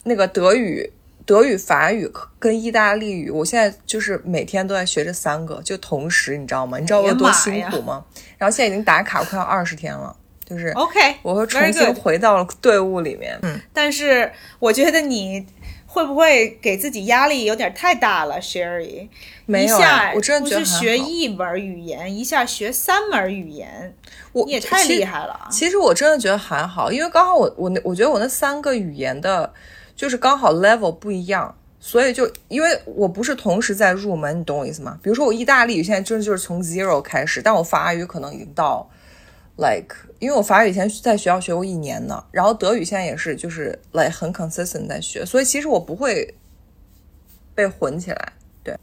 [0.04, 0.90] 那个德语、
[1.26, 6.78] 德语、法语跟意大利语，我现在就是每天都在学这三个，就同时，你知道吗？
[6.78, 8.02] 你知道我有多辛苦吗？
[8.38, 10.16] 然后现在已经打卡快要二十天了，
[10.48, 13.38] 就是 OK，我会重新回到了队伍里面。
[13.42, 15.46] 嗯，但是我觉得你。
[15.92, 19.08] 会不会给自己压力有点太大了，Sherry？
[19.44, 19.76] 没有，
[20.14, 23.92] 我真的觉得学一门语言，一下学三门语言，
[24.30, 25.48] 我你也太厉害了。
[25.50, 29.52] 其实我真的觉得还好，因为刚好我我那我觉得我那三个语言的，
[29.96, 34.96] 就是刚好 level 不一样，所以就因为我不是同时在入门，你懂我意思吗？
[35.02, 38.88] 比如说我意大利语现在真的就是从 zero 开始，但我法语可能已经到
[39.56, 39.96] like。
[40.20, 46.34] 因为我法语以前在学校学过一年呢，然后德语现在也是，就是来很 consistent 在学，所以其实我不会
[47.54, 48.32] 被混起来。
[48.62, 48.78] 对，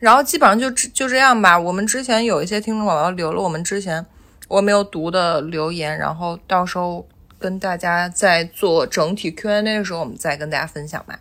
[0.00, 1.58] 然后基本上就就这样吧。
[1.58, 4.04] 我们之前有一些听众宝宝留了我们之前
[4.48, 7.06] 我没有读的留言，然后到时候
[7.38, 11.20] 跟大家在做整体 Q&A 的时候，我们再跟大家分享吧。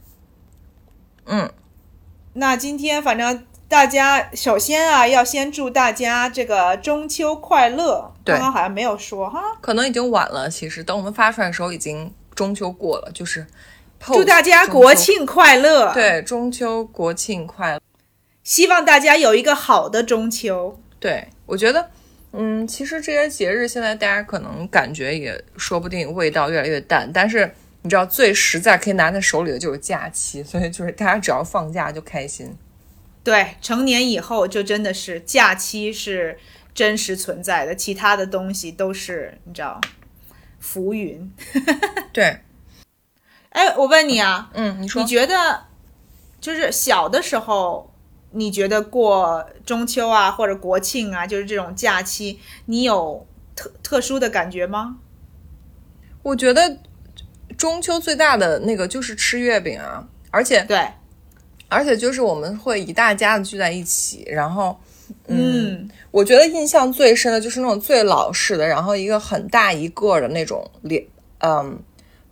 [1.26, 1.50] 嗯，
[2.34, 3.46] 那今天反正。
[3.68, 8.14] 大家首先啊，要先祝大家这个中秋快乐。
[8.24, 10.50] 刚刚好像没有说哈，可能已经晚了。
[10.50, 13.12] 其实等我们发出来的时候，已经中秋过了。
[13.12, 13.46] 就是
[14.00, 15.92] 祝大家国庆快乐。
[15.94, 17.82] 对，中秋国庆快乐。
[18.44, 20.80] 希望大家有一个好的中秋。
[21.00, 21.90] 对，我觉得，
[22.34, 27.52] 嗯，其实这些节日现在大家可能感觉也说不定味道越来越淡，但是
[27.82, 32.56] 你知道最实在可以拿在手里的就是假期，所以就是大家只要放假就开心。
[33.26, 36.38] 对，成年以后就真的是假期是
[36.76, 39.82] 真实存在的，其他的东西都是你知道
[40.60, 41.34] 浮云。
[42.14, 42.42] 对，
[43.50, 45.66] 哎，我问你啊，嗯，你说，你觉得
[46.40, 47.92] 就是小的时候，
[48.30, 54.98] 你觉得过中秋啊或者国庆啊，就是这种假期，你有特特殊的感觉吗？
[56.22, 56.78] 我觉得
[57.58, 60.88] 中秋最大的那个就是吃月饼啊，而且对，
[61.68, 64.78] 而且就是我们会一大家子聚在一起，然后，
[65.28, 71.04] 嗯，我觉得印象最深的就是那种最老式的，然后一个很大一个的那种莲，
[71.40, 71.78] 嗯，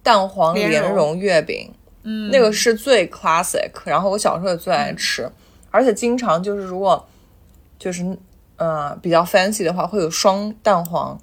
[0.01, 1.71] 蛋黄莲蓉月饼，
[2.03, 5.29] 嗯，那个是最 classic，然后我小时候也最爱吃，
[5.71, 7.05] 而且经常就是如果
[7.79, 8.17] 就是
[8.57, 11.19] 呃比较 fancy 的话，会有双蛋黄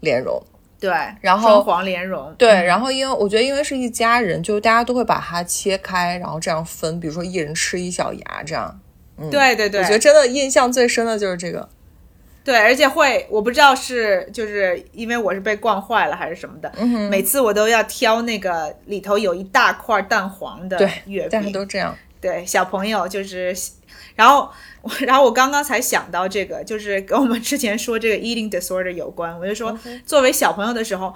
[0.00, 0.42] 莲蓉。
[0.80, 0.90] 对，
[1.20, 8.80] 然后双黄莲蓉，对，然后因为我觉得因为是一家人，就大家都会把它切开，然后这样分，比如说一人吃一小牙这样。
[9.18, 11.68] 嗯，对对对，我觉得真的印象最深的就是这个。
[12.42, 16.72] 对，而且会，我不知道是就是因为我是被惯坏了还是什么的，
[17.10, 21.94] 每次我都要挑那个里头有一大块蛋黄的月饼，大家都这样。
[22.22, 23.54] 对，小朋友就是，
[24.16, 24.50] 然后。
[25.06, 29.38] 然后我刚刚才想到这个，就是跟我们之前说这个 eating disorder 有关。
[29.38, 31.14] 我就说，作为小朋友的时候，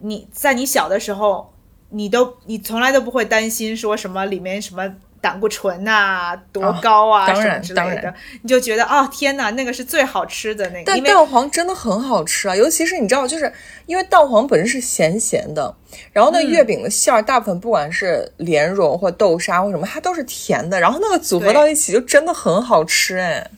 [0.00, 1.52] 你在你小的时候，
[1.90, 4.94] 你都你从来都不会担心说什么里面什么。
[5.20, 10.84] 胆固醇呐，多高啊，什么之类的，你就觉得哦，天哪，那个是最好吃的那个。
[10.86, 13.52] 但蛋黄真的很好吃啊，尤其是你知道，就是
[13.86, 15.74] 因为蛋黄本身是咸咸的，
[16.12, 23.50] 然后那月饼的馅儿大部分不管是莲蓉或豆沙或什么，它都是甜的，然后那个组合到一起就真的很好吃哎。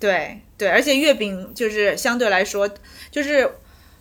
[0.00, 2.68] 对对，而且月饼就是相对来说，
[3.10, 3.50] 就是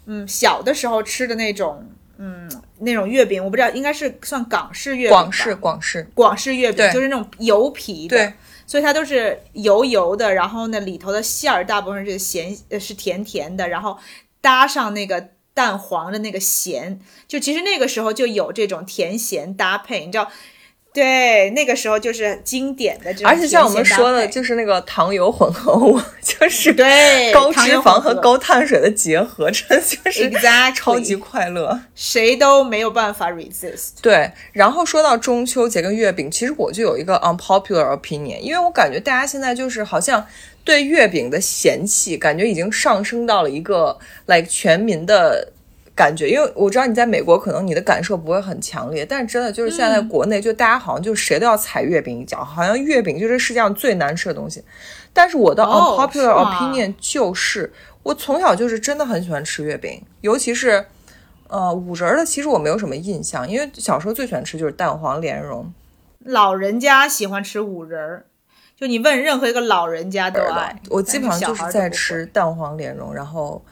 [0.06, 1.88] 嗯，小的时候吃的那种。
[2.18, 2.50] 嗯，
[2.84, 6.08] 那种月饼我不知道，应该是算港式月饼广式广式。
[6.14, 8.34] 广式月饼，就是那种油皮的，
[8.68, 13.98] 所以它都是油油的，然后呢里头的馅儿大部分是咸呃是甜甜的，然后
[14.42, 20.32] 搭上那个蛋黄的那个咸，就其实那个时候就有这种甜咸搭配，你知道。
[20.94, 30.32] 对，那个时候就是经典的，而且像我们说的，就是那个糖油混合物， 就是对高脂肪和高碳水的结合，这就是
[30.76, 33.94] 超级快乐，谁都没有办法 resist。
[34.04, 40.24] 对，然后说到中秋节跟月饼，其实我就有一个 unpopular opinion，因为我感觉大家现在就是好像
[40.64, 45.53] 对月饼的嫌弃，感觉已经上升到了一个 like 全民的。
[45.96, 54.64] 感觉，因为我知道你在美国，可能你的感受不会很强烈，但是真的就是现在国内，就大家好像就谁都要踩月饼一脚，好像月饼就是世界上最难吃的东西。
[55.14, 60.84] 但是我的 unpopular opinion 就是，我从小就是真的很喜欢吃月饼，尤其是
[61.48, 65.72] 呃五仁的，其实我没有什么印象，因为小时候最喜欢吃就是蛋黄莲蓉。
[66.26, 68.26] 老人家喜欢吃五仁儿，
[68.76, 70.76] 就你问任何一个老人家都爱。
[70.90, 73.64] 我基本上就是在吃蛋黄莲蓉，然后。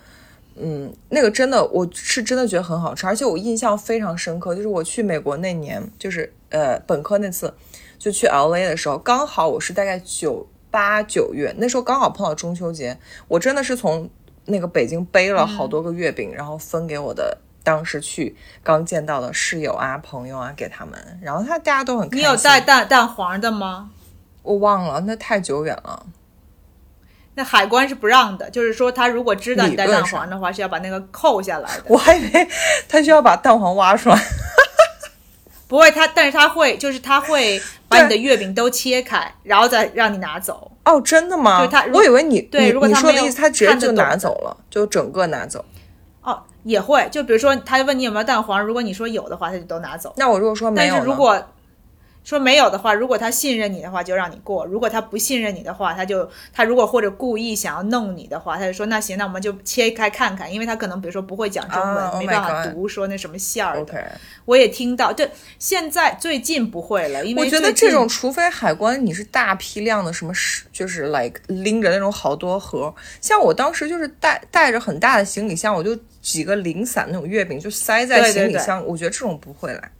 [0.56, 7.54] 嗯，那个真的，我是真的觉得很好吃，而且我印象非常深刻，就是我去美国那年，就是呃本科那次，
[7.98, 14.10] 就去 L A 的时候，刚好我是大概九八九月，那时候刚好碰到中秋节，我真的是从
[14.46, 22.20] 那个北京背了好多个月饼，然后分给我的当时去刚见到的室友啊、朋友啊，给他们，然后他大家都很开心。
[22.20, 23.92] 你有带蛋蛋黄的吗？
[24.44, 26.06] 我忘了，那太久远了。
[27.36, 31.84] 那海关是不让的，就是说他如果知道你带蛋黄的话，是要把那个扣下来的。
[31.88, 32.48] 我还以为
[32.90, 34.18] 他需要把蛋黄挖出来。
[35.68, 40.70] 不会，他但是他会，就是他会把你的月饼都切开，然后再让你拿走。
[40.84, 41.62] 哦，真的吗？
[41.62, 45.64] 就他，我以为你对，如果他说的意思，他直接就拿走了，就整个拿走。
[46.24, 50.14] 哦，也会，就比如说他问你有没有蛋黄，如果你说有的话，他就都拿走。
[50.18, 51.42] 那我如果说没有，但是如果
[52.24, 64.20] 说没有的话，如果他信任你的话，就让你过；如果他不信任你的话，他就他如果或者故意想要弄你的话，他就说那行，那我们就切开看看，因为他可能比如说不会讲中文，没办法读说那什么馅儿的。
[64.46, 79.92] 我也听到，对，现在最近不会了，因为我觉得这种除非海关你是大批量的什么是就是 like 拎着那种好多盒，像我当时就是带带着很大的行李箱，我就几个零散那种月饼就塞在行李箱，我觉得这种不会来。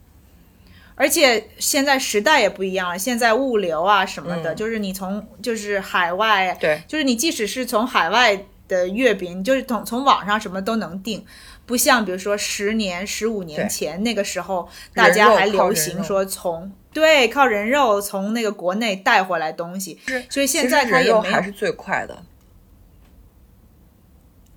[1.02, 11.26] 而且现在时代也不一样了，现在物流啊什么的，就是你从就是海外，对，就是你即使是从海外的月饼，就是从从网上什么都能订，
[11.66, 19.98] 不像比如说十年、十五年前那个时候，大家还流行说从对靠人肉从那个国内带回来东西，
[20.30, 22.22] 所以现在它也还是最快的，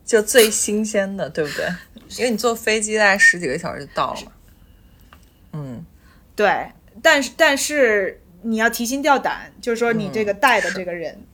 [0.05, 1.67] 就最新鲜的，对不对？
[2.19, 4.33] 因为你坐飞机大概十几个小时就到了嘛，
[5.53, 5.87] 嗯。
[6.37, 6.69] 对，
[7.03, 11.25] 但是但是你要提心吊胆，就是说你这个带的这个人，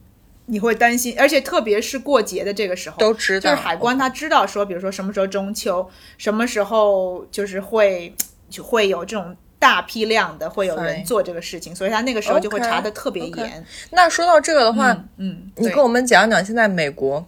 [0.46, 5.88] 你会担心，而且特别是过节的这个时候，都知道，就是海关他知道说，比如说什么时候中秋，
[6.18, 8.14] 什么时候就是会
[8.48, 13.64] 就会有这种大批量的会有人做这个事情，所以他那个时候就会查的特别严。
[13.90, 17.26] 那说到这个的话，嗯，你跟我们讲讲现在美国，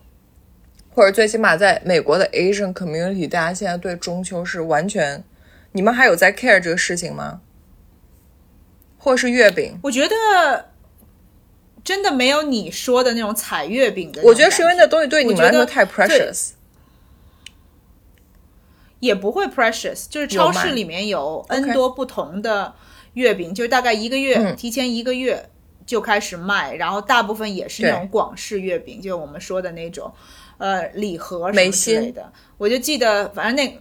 [0.94, 5.22] 或者最起码在美国的 Asian community，大家现在对中秋是完全，
[5.72, 7.40] 你们还有在 care 这个事情吗？
[9.02, 9.76] 或是月饼？
[9.82, 10.70] 我觉得
[11.82, 14.22] 真的没有你说的那种采月饼的。
[14.22, 16.50] 我觉得是因为那东西对你们来说太 precious。
[19.00, 22.72] 也不会 precious，就是超市里面有 n 多不同的
[23.14, 25.50] 月饼，就大概一个月提前一个月
[25.84, 30.12] 就开始卖，然后大部分也是那种广式月饼，就是我们说的那种，
[30.58, 32.32] 呃，礼盒什么之类的。
[32.56, 33.76] 我就记得，反正那，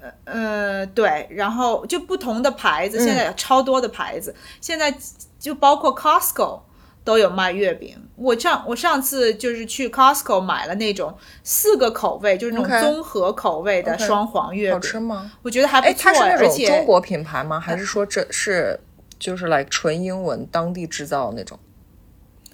[0.00, 4.94] 呃呃，对，然后就不同的牌子，现在有超多的牌子，现在
[5.38, 6.60] 就包括 Costco。
[7.02, 7.96] 都有卖月饼。
[8.14, 14.74] 我上我上次就是去 Costco 买了那种四个口味，就是那种综合口味的双黄月饼。
[14.74, 15.32] 好吃吗？
[15.42, 15.94] 我觉得还不错。
[15.98, 17.58] 它是那种中国品牌吗？
[17.58, 18.78] 还是说这是
[19.18, 21.58] 就是来纯英文当地制造那种？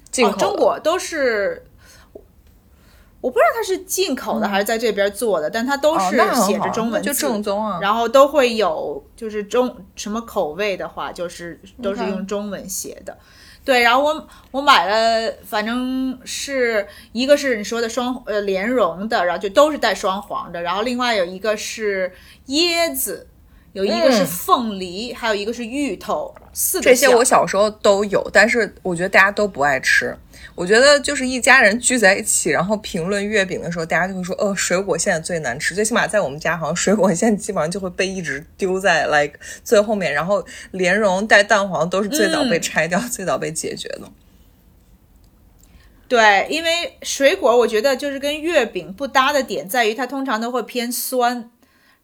[0.09, 1.66] 进口中国都是，
[3.27, 6.15] 我不知道它是进口的还是在这边做的，但它都是
[6.45, 7.77] 写着中文，就正宗啊。
[7.81, 13.17] 然后都会有就是中什么口味的话，就是都是用中文写的。
[13.65, 22.13] 对，然后我我买了，反正是一个是你说的双呃莲蓉的，然后就都是带双黄的，然后另外有一个是
[22.47, 23.27] 椰子。
[23.77, 30.17] 有一个是凤梨，还有一个是芋头，四个这些我小时候都有，但是我觉得大家都不爱吃。
[30.55, 44.09] 我觉得就是一家人聚在一起，然后评论月饼的时候，大家就会说：“哦，水果现在最难吃。”最起码在我们家，好像水果现在基本上就会被一直丢在 like 最后面，然后莲蓉带蛋黄都是最早被拆掉、最早被解决的。
[46.09, 51.51] 对，因为水果我觉得就是跟月饼不搭的点在于，它通常都会偏酸。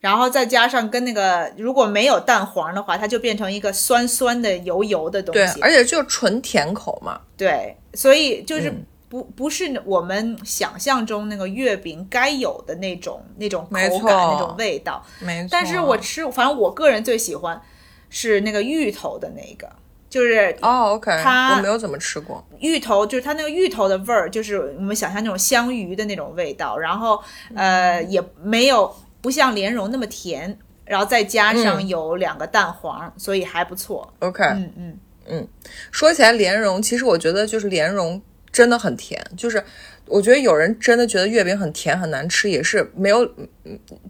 [0.04, 5.54] 然后再加上跟那个如果没有蛋黄的话，它就变成一个酸酸的、油油的东西。
[5.54, 7.22] 对，而且就纯甜口嘛。
[7.38, 8.70] 对，所以就是
[9.08, 15.02] 不不是我们想象中那个月饼该有的那种那种口感、那种味道。
[15.22, 15.48] 没错。
[15.50, 17.62] 但是我吃，反正我个人最喜欢
[18.10, 19.70] 是那个芋头的那个，
[20.10, 26.78] 就是哦，OK，它我没有怎么吃过芋头，就是它那个芋头的味儿，就是我们想象那种香芋的那种味道。
[26.78, 27.24] 然后
[27.56, 28.94] 呃，也没有。
[29.24, 34.14] 不像莲蓉那么甜，然后再加上有两个蛋黄，所以还不错。
[34.20, 35.48] OK，嗯嗯嗯。
[35.92, 38.22] 说起来莲蓉，其实我觉得就是莲蓉
[38.52, 39.64] 真的很甜，就是
[40.08, 43.26] 我觉得有人真的觉得月饼很甜很难吃，也是没有，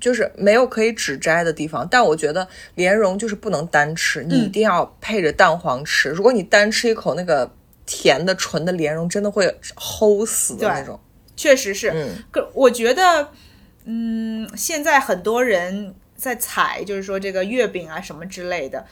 [0.02, 1.88] 就是没有可以指摘的地方。
[1.88, 6.10] 但我觉得莲蓉就是不能单吃，你一定要配着蛋黄吃。
[6.10, 7.54] 如果你单吃一口那个
[7.86, 9.46] 甜的纯的莲蓉，真的会
[9.76, 11.00] 齁死的那种。
[11.36, 11.94] 确实是，
[12.32, 13.30] 可我觉得。
[13.86, 18.86] 嗯，现在很多人在踩，就是说这个月饼啊什么之类的，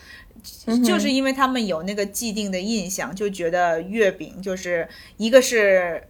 [0.83, 6.03] 就是因为他们有那个既定的印象，就觉得月饼就是一个是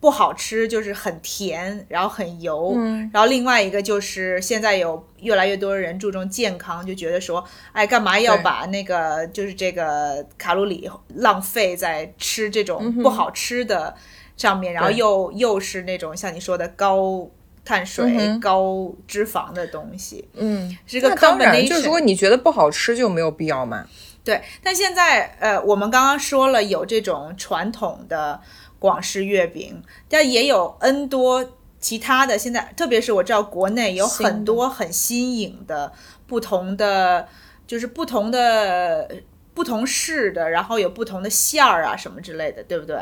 [0.00, 2.74] 不好吃，就是很甜，然后很油，
[3.10, 13.94] 然后另外一个就是现在有越来越多人注重健康，就觉得说，哎，干嘛要把那个就是这个卡路里浪费在吃这种不好吃的
[14.36, 17.30] 上面，然后又又是那种像你说的高。
[17.66, 21.68] 碳水高脂肪的东西，嗯，是个 combination。
[21.68, 23.84] 就如果你觉得不好吃，就没有必要买。
[24.22, 28.40] 对，但现在呃，我们刚刚说了有这种传统的
[28.78, 32.38] 广式月饼，但也有 N 多其他的。
[32.38, 35.92] 现在特别是我知道国内有很多很新颖的
[36.26, 37.28] 不同的，
[37.66, 39.10] 就是不同的
[39.54, 42.96] 不同式的，然后有不同的馅儿啊什么之类的，对不对？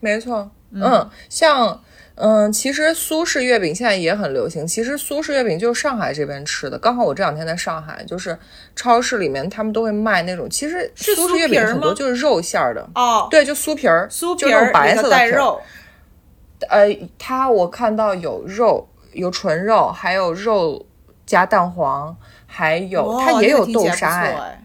[0.00, 1.82] 没错，嗯，像。
[2.22, 4.66] 嗯，其实苏式月饼现在也很流行。
[4.66, 6.78] 其实苏式月饼就是上海这边吃的。
[6.78, 8.38] 刚好我这两天在上海，就是
[8.76, 12.86] 超市里面他们都会卖那种，其实苏式月饼很多就是肉馅儿的。
[12.94, 15.62] 哦，对，就酥皮儿，酥皮儿白色的带肉。
[16.68, 20.84] 呃，它我看到有肉，有纯肉，还有肉
[21.24, 22.14] 加蛋黄，
[22.46, 24.59] 还有它也有豆沙哎。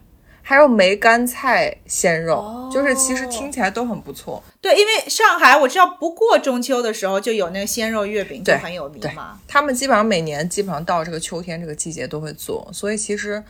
[0.48, 4.44] 还有梅干菜鲜肉，就是其实听起来都很不错。
[4.62, 9.40] 对，因为上海我知道，不过中秋的时候就有那个鲜肉月饼，就很有名嘛。
[9.48, 13.44] 他们基本上每年基本上到这个秋天这个季节都会做，所以其实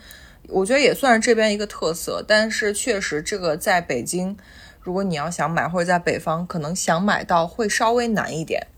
[0.48, 2.24] 我觉得也算是这边一个特色。
[2.26, 4.34] 但是确实，这个在北京，
[4.80, 8.68] 如果你要想买，或者在北方，可能想买到会稍微难一点。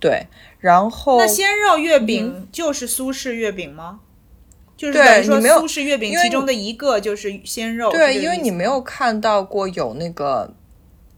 [0.00, 0.26] 对，
[0.58, 4.00] 然后那鲜肉月饼就是苏式月饼吗？
[4.78, 10.48] 就是等于说苏式月饼其中的一个就是鲜肉，对，因为你没有看到过有那个，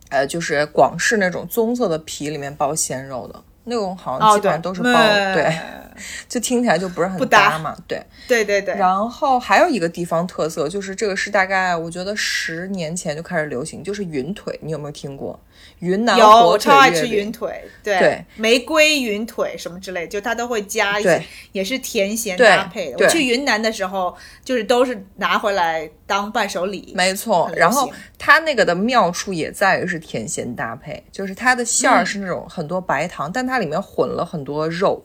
[0.08, 4.90] 呃，就是广式那种棕色的皮里面包鲜肉的，那种好像基本上都是包，
[5.34, 5.54] 对，
[6.26, 8.74] 就听起来就不是很搭嘛，对，对对对。
[8.76, 15.38] 然后还有一个地方特色，就是这个是大概我觉得十年前就开始流行，就是云腿，你有没有听过？
[15.80, 21.22] 云南有，我超爱吃云腿，对，玫瑰云腿什么之类，就它都会加一些，
[21.52, 23.04] 也是甜咸搭配的。
[23.04, 24.14] 我去云南的时候，
[24.44, 26.92] 就是都是拿回来当伴手礼。
[26.94, 35.04] 没错，然后它那个的妙处也在于是甜咸搭配，就是它的馅儿是那种很多白糖，但它里面混了很多肉。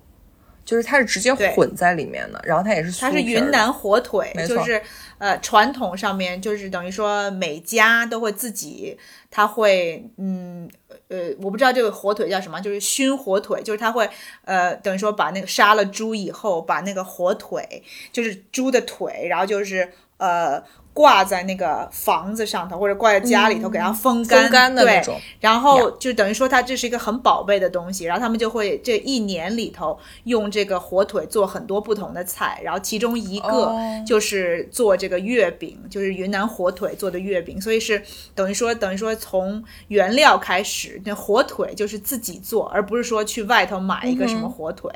[0.65, 4.82] 就是它是直接混在里面的，然后它也是它是云南火腿，就是
[5.18, 8.97] 呃传统上面就是等于说每家都会自己，
[9.30, 10.70] 他会嗯
[11.07, 14.09] 呃我不知道这个火腿叫什么，就是熏火腿，就是他会
[14.43, 20.63] 呃等于说把那个杀了猪以后，把那个火腿就是猪的腿，然后就是呃。
[20.95, 25.19] 挂在那个房子上头，或者挂在家里头，给它风干风干的那种。
[25.41, 28.05] 然后就等于说，它这是一个很宝贝的东西。
[28.05, 32.61] 然后他们就会这一年里头用这个火腿做很多不同的菜。
[32.63, 33.75] 然后其中一个
[34.07, 37.59] 就是做这个月饼，就是云南火腿做的月饼。
[37.59, 38.01] 所以是
[38.33, 44.89] 等于说，等于说从原料开始，那火腿就是自己做，而不是说去外头买一个什么火腿。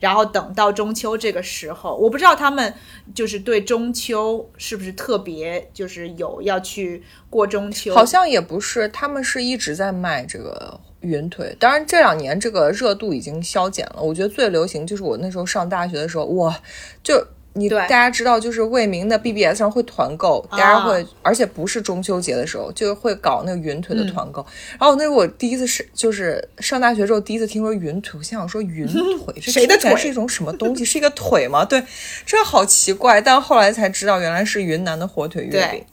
[0.00, 2.72] 然后等到中秋这个时候，我不知道他们
[3.14, 5.41] 就是对中秋是不是特别。
[5.42, 11.56] 也就是有要去过中秋，好像也不是，他们是一直在卖这个云腿。
[11.58, 14.00] 当然这两年这个热度已经消减了。
[14.00, 16.60] 我觉得最流行就是我那时候上大学的时候，哇，
[17.02, 17.26] 就。
[17.54, 24.44] 你大家知道，就是魏明的 BBS 上会团购，大家会，而且不是中秋节的时候，就会搞那个云腿的团购。
[24.78, 30.84] 然后那是我第一次是，就是上大学之后第一次听说云腿，我心想说云腿 谁的腿是一种什么东西？
[30.84, 31.64] 是一个腿吗？
[31.64, 31.82] 对，
[32.24, 33.20] 这好奇怪。
[33.20, 35.84] 但后来才知道，原来是云南的火腿月饼，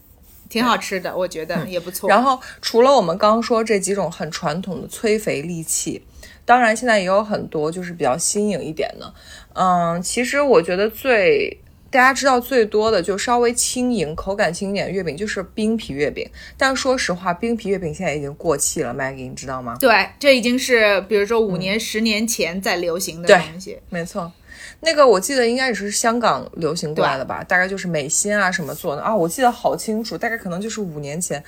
[0.48, 2.08] 挺好吃的，我觉得也不错。
[2.08, 6.02] 然后除了我们刚刚说这几种很传统的催肥利器，
[6.50, 9.14] 当然现在也有很多就是比较新颖一点的。
[9.52, 11.56] 嗯，其实我觉得最
[11.88, 16.28] 大家知道最多的就稍微轻盈、口感轻一点的月饼就是冰皮月饼。
[16.58, 19.76] 但说实话，冰皮月饼现在已经过气了，Maggie，你知道吗？
[19.78, 23.78] 对，这已经是比如说五年、十年前在流行的东西。
[23.88, 24.32] 没错，
[24.80, 27.44] 那个我记得应该也是香港流行过来的吧？
[27.44, 31.40] 大概就是美心啊什么做的啊，我记得好清楚，大概可能就是五年前，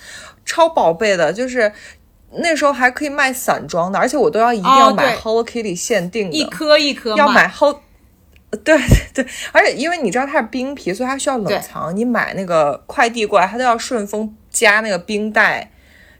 [0.44, 1.72] 超宝贝的，就是
[2.35, 7.80] 那时候还可以卖散装的，而且我都要一定要买 Hello Kitty 限定的，一颗一颗要买 Hello。
[8.64, 8.78] 对
[9.14, 11.97] 对，而且因为你知道它是冰皮，所以它需要冷藏。
[11.97, 15.72] 你买那个快递过来，它都要顺丰加那个冰袋，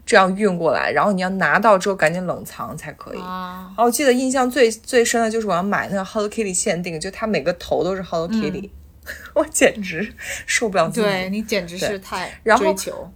[0.07, 0.91] 这样运过来。
[0.93, 3.19] 然后你要拿到之后赶紧冷藏才可以。
[3.19, 8.71] 啊，我记得印象最最深的就是我要买那个 Hello Kitty 限定，就它每个头都是 Hello Kitty，
[9.37, 10.15] 我简直
[10.47, 11.07] 受不了自己。
[11.07, 13.13] 对你简直是太追求。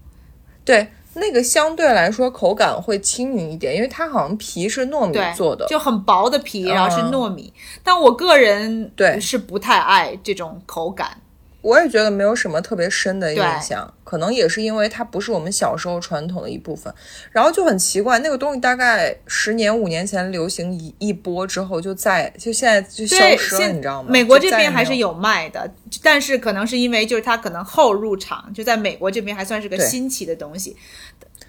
[0.62, 0.88] 对。
[1.16, 7.52] 那个相对来说口感会轻盈一点，因为它好像皮是糯米做的，就很薄的皮，然后是糯米。
[7.82, 11.20] 但我个人对是不太爱这种口感。
[11.66, 16.94] 我也觉得没有什么特别深的印象，可能也是因为它不是我们小时候传统的一部分，
[17.32, 24.08] 然后就很奇怪，那个东西大概十年五年前流行一一波之后，就在就现在就消失了，你知道吗？
[24.12, 25.68] 美国这边还是有卖的，
[26.00, 30.76] 但是可能是因为就是它可能后入场，就在美国这边还算是个新奇的东西。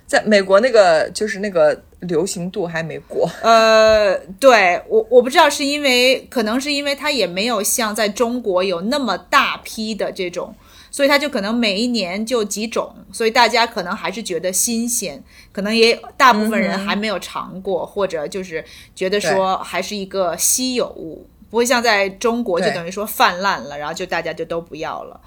[0.07, 10.55] 在美国那个就是那个流行度还没过，呃，对我我不知道是因为可能是因为它也没有像在中国有那么大批的这种，
[10.89, 18.63] 所以它就可能每一年就几种，所以大家可能还是觉得新鲜，可能也大部分人还没有尝过，或者就是
[18.95, 25.19] 觉得说还是一个稀有物，不会像在中国就等于说泛滥了，然后就大家就都不要了。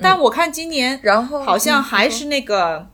[0.00, 2.86] 但我看今年，然后好像还是那个。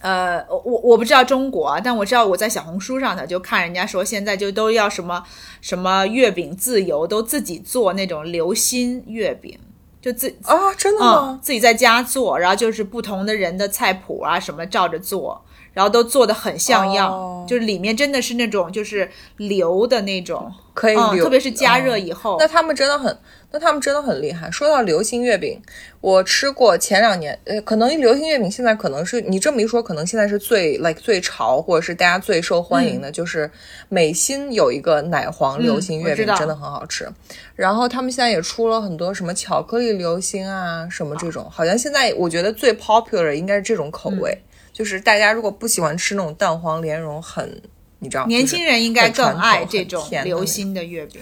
[0.00, 5.22] 呃，我我不知道中国，但我知道我在小红书上的就看人家说现在就都要什么
[5.60, 9.58] 什么月饼自由，都自己做那种流心月饼，
[10.00, 11.38] 就自啊真的吗？
[11.42, 23.18] 自己在家做，然后就是不同的人的菜谱啊什么照着做，然后都做的很像样，就是里面真的是那种就是流的那种，可以流，特别是加热以后，那他们真的很。
[23.52, 24.50] 那他们真的很厉害。
[24.50, 25.60] 说到流心月饼，
[26.00, 33.50] 我吃过前两年，呃，可能流心月饼现在可能是你这么一说，可能现在是最 like 最潮，或者是大家最受欢迎的，就是
[33.88, 37.08] 美心有一个奶黄流心月饼，真的很好吃。
[37.56, 44.38] 然后他们现在也出了很多什么巧克力流心啊，什么这种，好像现在我觉得最 popular 应该是这种口味，
[44.72, 47.60] 就是大家如果不喜欢吃那种蛋黄莲蓉，很
[47.98, 51.20] 你知道，年轻人应该更爱这种流心的月饼。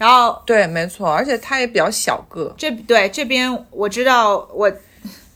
[0.00, 2.54] 然后对，没错，而且它也比较小个。
[2.56, 4.72] 这对这边我知道，我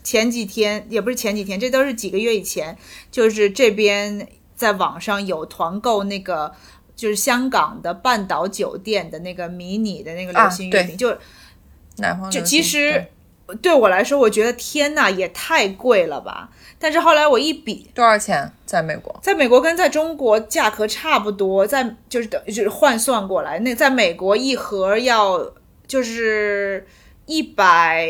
[0.03, 2.75] 前几天也不是前几天，这都是几个月以前，
[3.11, 6.51] 就是这边在网上有团购那个
[6.95, 11.15] 就是香港的半岛酒店的那个迷你的那个流心月饼，就
[11.97, 13.05] 南方就其实
[13.61, 16.49] 对我来说，我觉得天呐，也太贵了吧！
[16.77, 18.51] 但是后来我一比，多少钱？
[18.65, 25.53] 在美国，在美国跟在中国价格差不多，在就是等就是换算过来，那在美国一盒要
[25.87, 26.85] 就是
[27.25, 28.07] 一百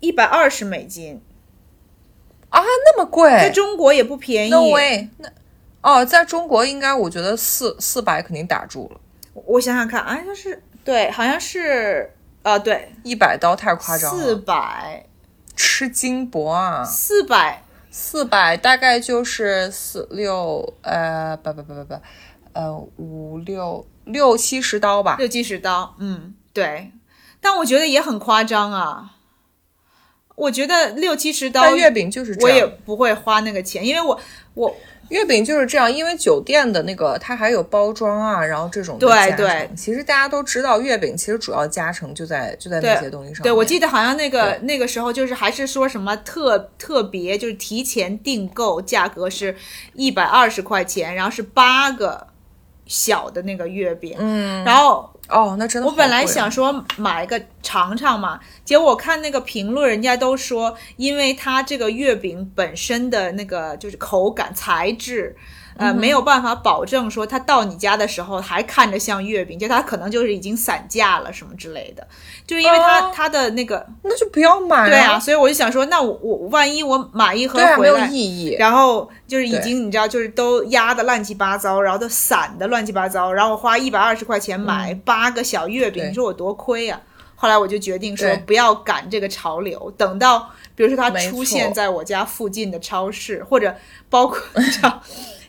[0.00, 1.20] 一百二十美金
[2.50, 4.50] 啊，那么贵，在中国也不便宜。
[4.50, 5.28] No way，那。
[5.82, 9.00] 哦，在中国应该我觉得四四百肯定打住了。
[9.44, 14.24] 我想想看，啊，就是对，好像是啊，对，一百刀太夸张了。
[14.24, 15.06] 四百，
[15.54, 16.82] 吃金箔啊！
[16.84, 17.62] 四百，
[17.98, 21.94] 四百大概就是四六呃不不不不不
[22.52, 26.92] 呃五六六七十刀吧，六七十刀，嗯，对。
[27.40, 29.12] 但我觉得也很夸张啊。
[30.34, 34.20] 我觉得六七十刀月饼就是我也不会花那个钱，因为我
[34.52, 34.76] 我。
[35.08, 43.42] 月饼就是这样，因为酒店的那个它还有包装啊，然后这种对对，其实大家都知道，月饼其实主要加成就在就在那些东西上。
[43.42, 49.56] 对，我记得好像那个那个时候就是还是说什么特特别，就是提前订购价格是
[49.94, 52.26] 一百二十块钱，然后是八个
[52.86, 55.10] 小的那个月饼，嗯，然后。
[55.28, 55.88] 哦，那真的。
[55.88, 65.36] 我本来想说买一个尝尝嘛，结果我看那个评论，人家都说，因为它这个月饼本身的那个就是口感材质。
[65.78, 72.06] 呃，没有办法保证说他到你家的时候还看着像月饼，就他可能就是已经散架了什么之类的，
[72.46, 74.88] 就是因为他他的那个，那就不要买。
[74.88, 78.56] 对啊，所以我就想说，那我我万一我买一盒回来，没有意义。
[78.58, 86.98] 然后就是已经你知道，就是都压的乱七八糟，然后都散的乱七八糟，然后我花一百二十块钱买八个小月饼，你说我多亏呀？
[87.34, 93.74] 后来我就决定说不要赶这个潮流，等到比如说它出现在我家附近的超市，或者
[94.08, 95.00] 包括这样。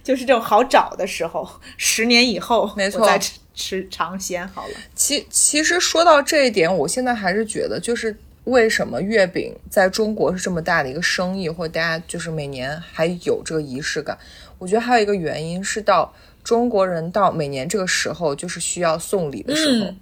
[0.07, 1.45] 就是这种好找的时候，
[1.75, 4.73] 十年以后，没错，再吃吃尝鲜好了。
[4.95, 14.17] 其其实说到这一点，我现在还是觉得，就是为什么月饼在中国是这么大的一个生意，或者大家就是每年还有这个仪式感。
[14.59, 19.93] 我觉得还有一个原因是，到中国人到每年这个时候，就是需要送礼的时候，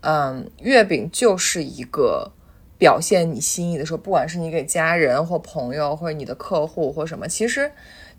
[0.00, 2.32] 嗯，月饼就是一个
[2.78, 7.70] 表现你心意的时候，不管是你给家人或朋友，或者你的客户或什么，其实。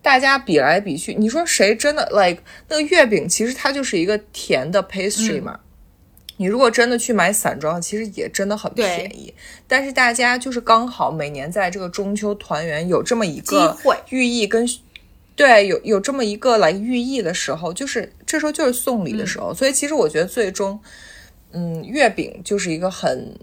[0.05, 3.27] 大家比来比去，你说谁真的 like 那个月饼？
[3.27, 5.59] 其实它就是一个甜的 pastry 嘛。
[6.37, 9.33] 你如果真的去买散装，其实也真的很便宜。
[9.67, 13.75] 但是大家就是刚好每年在这个中秋团圆有这么一个
[14.09, 14.69] 寓意跟
[15.35, 19.55] 对有有这么一个来寓意的时候，就是这时候就是送礼的时候。
[19.55, 20.79] 所以其实我觉得最终，
[21.51, 23.35] 嗯，月饼就是一个很。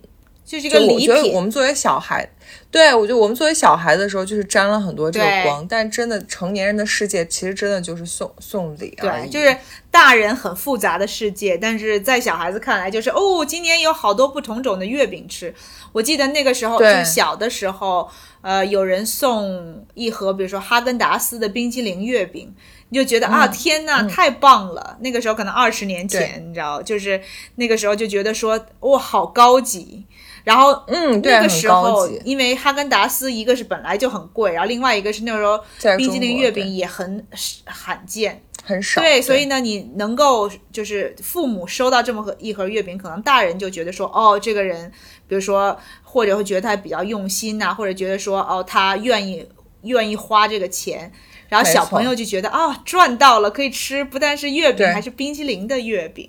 [0.44, 1.32] 就是一个礼品。
[1.32, 2.28] 我们作为小孩，
[2.70, 5.66] 对我觉得我们作为小孩的时候，就是沾了很多这个光。
[5.68, 8.96] 但真的成年人的世界，其实真的就是送送礼。
[9.00, 9.56] 对，就是
[9.90, 15.54] 大人很复杂的世界，但是在小孩子看来，就是哦，今年有好多不同种的月饼吃。
[15.92, 18.08] 我记得那个时候，就小的时候，
[18.40, 22.54] 呃，有人送一盒，比如说哈根达斯的冰激凌月饼，
[22.88, 24.96] 你就觉得啊，天呐，太棒了！
[25.00, 27.20] 那个时候可能二十年前，你知道，就是
[27.56, 30.06] 那个时候就觉得说，哇，好高级。
[30.44, 35.58] 然后，嗯，那个时候，因为哈根达斯一个是本来就很贵，然后另外一个是那时候
[35.96, 37.24] 冰激凌月饼也很
[37.64, 39.00] 罕见，很少。
[39.00, 44.90] 对，所以呢，你能够就是父母收到这么盒一盒月饼，可能大人就觉得说，哦，这个人，
[45.28, 49.46] 比如说或者会觉得他比较用心呐，或者觉得说，哦，他愿意
[49.82, 51.12] 愿意花这个钱，
[51.48, 56.28] 然后小朋友就觉得啊，赚到了，可以吃不但是月饼，还是冰激凌的月饼，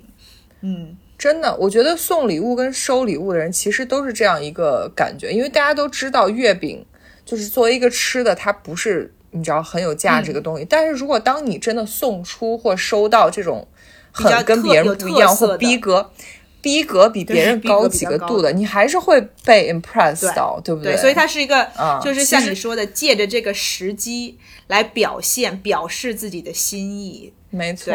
[0.61, 0.97] 嗯。
[1.23, 6.85] 真的，我觉得送礼物跟收礼物的人其实都是这样一个感觉，因为大家都知道月饼
[7.23, 10.67] 就是作为一个吃的，它不是你知道很有价值的东西。
[10.69, 13.65] 但是如果当你真的送出或收到这种
[14.11, 16.11] 很跟别人不一样或逼格
[16.59, 20.97] 逼格比别人高几个度的，你还是会被 impress 到，对不对？
[20.97, 21.65] 所以它是一个，
[22.03, 27.31] 就是像你说的，借着这个时机来表现、表示自己的心意。
[27.49, 27.93] 没错。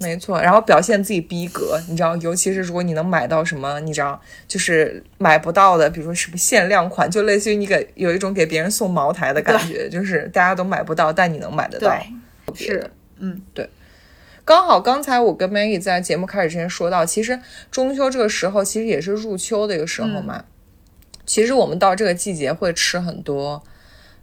[0.00, 11.92] 没错，然后表现自己逼格，你知道，尤其是如果你能买到什么，你知道，就是买不到的，比如说什么限量款，就类似于你给有一种给别人送茅台的感觉，就是大家都买不到，但你能买得到。
[12.54, 13.68] 是，嗯，对。
[14.44, 17.38] 刚好刚才我跟 Maggie 在节目开始之前说到，其实
[17.70, 20.44] 中秋这个时候其实也是入秋的一个时候嘛。
[21.26, 23.62] 其实我们到这个季节会吃很多。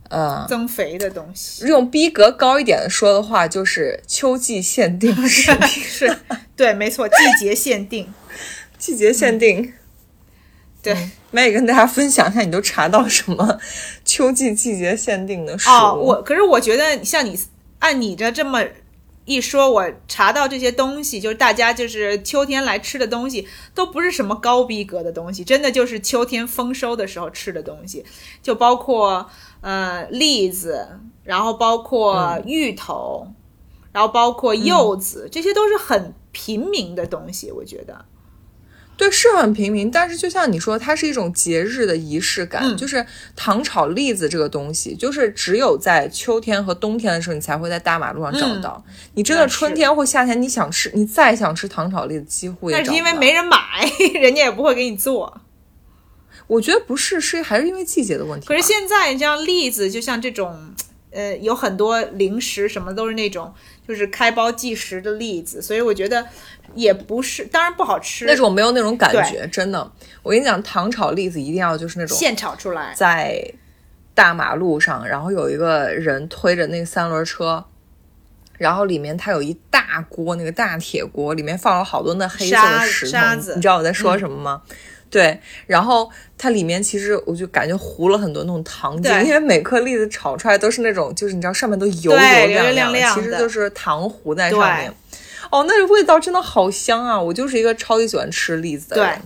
[0.10, 6.20] 呃，增肥的东西，用逼格高一点的说的话，就是秋季限定食品， 是
[6.56, 8.14] 对，没错，季节限定，
[8.78, 9.74] 季节限定，
[10.82, 13.60] 对，没跟大家分享一下，你都查到什么
[14.06, 15.72] 秋季季节限定的食物？
[15.72, 17.40] 哦，我可是我觉得像你
[17.80, 18.64] 按你这这么
[19.26, 28.06] 一说，我查到这些东西，就是大家就是秋天来吃的东西，都不是什么高逼格的东西，真的就是秋天丰收的时候吃的东西，
[28.44, 29.28] 就包括
[29.66, 30.88] 呃栗子，
[31.24, 33.28] 然后包括芋头，
[33.92, 38.06] 然后包括柚子，这些都是很平民的东西，我觉得。
[38.96, 42.78] 对，是很平民，但是就像你说，它是一种节日的仪式感。
[42.78, 43.04] 就是
[43.36, 48.82] 糖炒栗子这个东西，就是只有在秋天和冬天的时候，你才会在大马路上找到。
[49.16, 53.58] 你真的春天或夏天，你想吃，你再想吃糖炒栗子，几乎也但是因为没人买，
[54.22, 55.42] 人家也不会给你做。
[56.48, 58.48] 我觉得不是，是还是因为季节的问题。
[58.48, 60.74] 可是现在像栗子，就像这种，
[61.12, 63.54] 呃，有很多零食什么都是那种，
[63.88, 66.26] 就是开包即食的栗子，所以我觉得。
[66.74, 69.90] 也不是，当然不好吃，那种没有那种感觉，真的。
[70.24, 73.54] 我跟你讲，糖炒栗子一定要就是那种现炒出来，在
[74.14, 77.64] 大马路上，然后有一个人推着那个三轮车，
[78.58, 84.62] 然后里面它有一大锅那个大铁锅，里面放了好多那黑色的石头，你知道我在说什么吗？
[85.16, 94.94] 对，然后它里面其实我就感觉糊了很多那种糖精，因为每颗栗子炒出来都是那种，就是你知道上面都油油亮亮的，其实就是糖糊在上面。
[95.50, 97.18] 哦，那个味道真的好香啊！
[97.18, 99.22] 我就是一个超级喜欢吃栗子的人。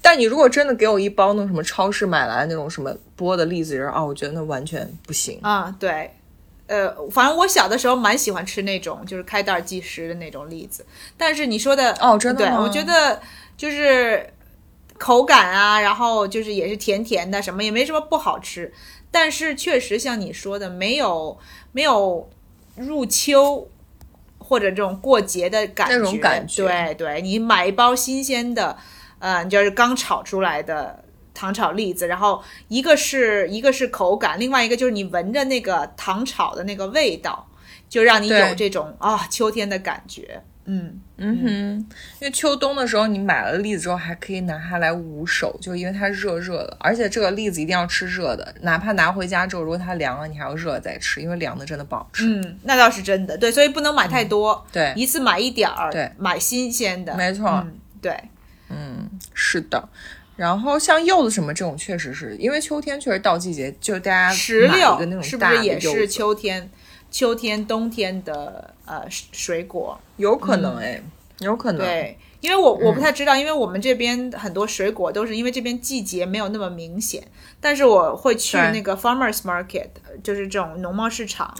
[0.00, 5.74] 但你如果真的给我一包那什么超市买来那种什么剥的栗子仁啊，我觉得那完全不行啊。
[5.78, 6.10] 对，
[6.66, 10.86] 呃，反正我小的时候蛮喜欢吃那种就是开袋即食的那种栗子。
[11.18, 13.20] 但是你说的哦，真的，对我觉得
[13.56, 14.26] 就是
[14.98, 18.72] 口感啊，然后就是也是甜甜的，什么也没什么不好吃。
[19.10, 21.38] 但是确实像你说的，没有
[21.72, 22.28] 没有
[22.76, 23.68] 入秋。
[24.46, 28.76] 或者这种过节的感觉，那种感觉，对对，你买一包新鲜的，
[29.18, 37.48] 呃，就是刚炒出来的糖炒栗子，然后一个是一个是口感，另外一个就是你闻着那个糖炒的那个味道，
[37.88, 40.42] 就让你有这种啊秋天的感觉。
[40.64, 41.00] 嗯。
[41.16, 41.48] 嗯哼，
[42.18, 52.26] 因为秋冬的时候，你买了栗子之后还可以拿它来捂手，就因为它热热的，而且这个栗子一定要吃热的，哪怕拿回家之后，如果它凉了，你还要热再吃，因为凉的真的不好吃。
[52.26, 57.64] 嗯，那倒是真的，对，所以不能买太多，对，一次买一点儿，对，买新鲜的，没错，
[58.02, 58.18] 对，
[58.68, 59.88] 嗯，是的。
[60.34, 66.68] 然后像柚子什么这种，确实是因为秋天确实到季节，就大家石榴是不是也是秋天？
[67.08, 69.98] 秋天、冬天的呃水果。
[70.16, 71.02] 有可能哎。
[71.40, 71.84] 有可能。
[71.84, 77.26] 对，因为我我不太知道，因为我们这边很多水果都是因为这边季节没有那么明显，
[77.60, 79.88] 但是我会去那个 farmers market，
[80.22, 81.52] 就是这种农贸市场，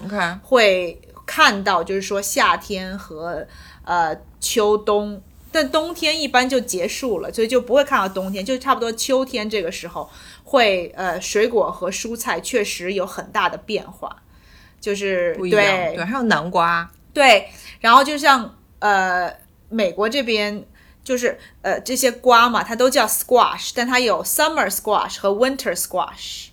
[0.44, 3.44] 会看到就是说夏天和
[3.84, 5.20] 呃秋冬，
[5.50, 10.08] 但冬天一般就结束了，所以就不会看到冬天，就差不多秋天这个时候
[10.44, 14.22] 会呃水果和蔬菜确实有很大的变化，
[14.80, 17.48] 就是对，还有南瓜，对，
[17.80, 19.32] 然后就像呃。
[19.70, 20.64] 美国这边
[21.02, 26.48] 就是呃这些瓜嘛，它都叫 squash，但它有 summer squash 和 winter squash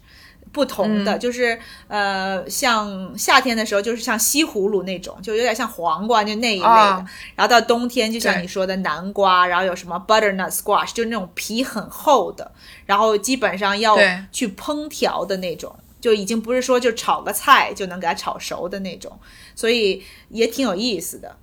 [0.51, 7.05] 不同的，就是呃像夏天的时候就是像西葫芦那种，就有点像黄瓜就那一类的，
[7.35, 12.51] 然后到冬天就像你说的南瓜，然后有什么 butternut squash，就是那种皮很厚的，
[12.87, 13.95] 然后基本上要
[14.31, 19.17] 去烹调的那种，就已经不是说就炒个菜就能给它炒熟的那种，
[19.55, 21.37] 所以也挺有意思的。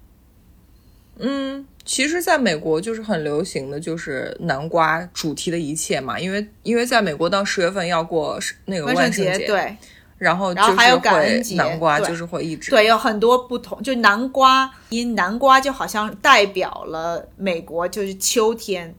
[1.21, 9.77] 嗯，其实，在美国就是很流行的就是南瓜主题的一切嘛，因为因为在美国到十月份要过那个万圣节，对，
[10.19, 18.95] 然后然后还有感恩节，南瓜就是会一直对，有很多不同，就南瓜因南瓜就好像代表了美国就是秋天。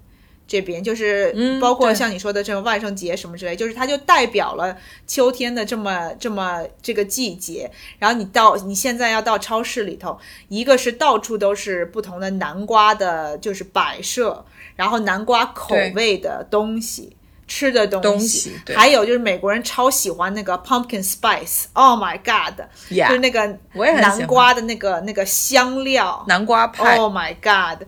[0.50, 1.32] 这边就是
[1.62, 4.76] 包括像你说的这个万圣节什么之类，就是它就代表了
[5.06, 7.70] 秋天的这么这么这个季节。
[8.00, 14.43] 然后你到你现在要到超市里头，一个是到处都是不同的南瓜的，就是摆设，
[14.76, 17.16] 然后南瓜口味的东西，
[17.47, 27.88] 吃的东西，还有就是美国人超喜欢那个 pumpkin spice，Oh my god，就是那个南瓜的那个那个香料，南瓜派，Oh my god。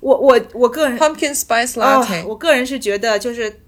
[0.00, 3.60] 我我我个人 pumpkin spice latte，我个人是觉得就是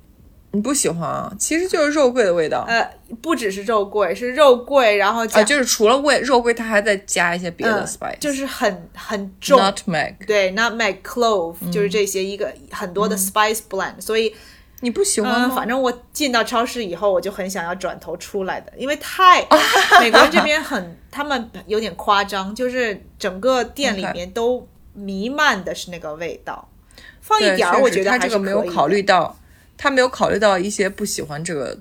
[0.52, 2.64] 你不喜欢啊，其实就是肉桂的味道。
[2.68, 2.88] 呃，
[3.20, 9.60] 不只是肉桂，是肉桂，然后啊，就是除了味肉桂，它还在加一些别的 spice，就是很很重。
[9.60, 14.34] Nutmeg，对 nutmeg clove，就是这些一个很多的 spice blend，所以
[14.80, 15.54] 你不喜欢吗？
[15.54, 19.42] 反正我进到超市以后，我就很想要转头出来的，因为太
[20.00, 24.66] 美国人这边很他们有点夸张，就是整个店里面都。
[24.92, 26.68] 弥漫的是那个味道，
[27.20, 29.36] 放一点儿，我觉得他这个没有考虑到，
[29.76, 31.76] 他没有考虑到一些不喜欢这个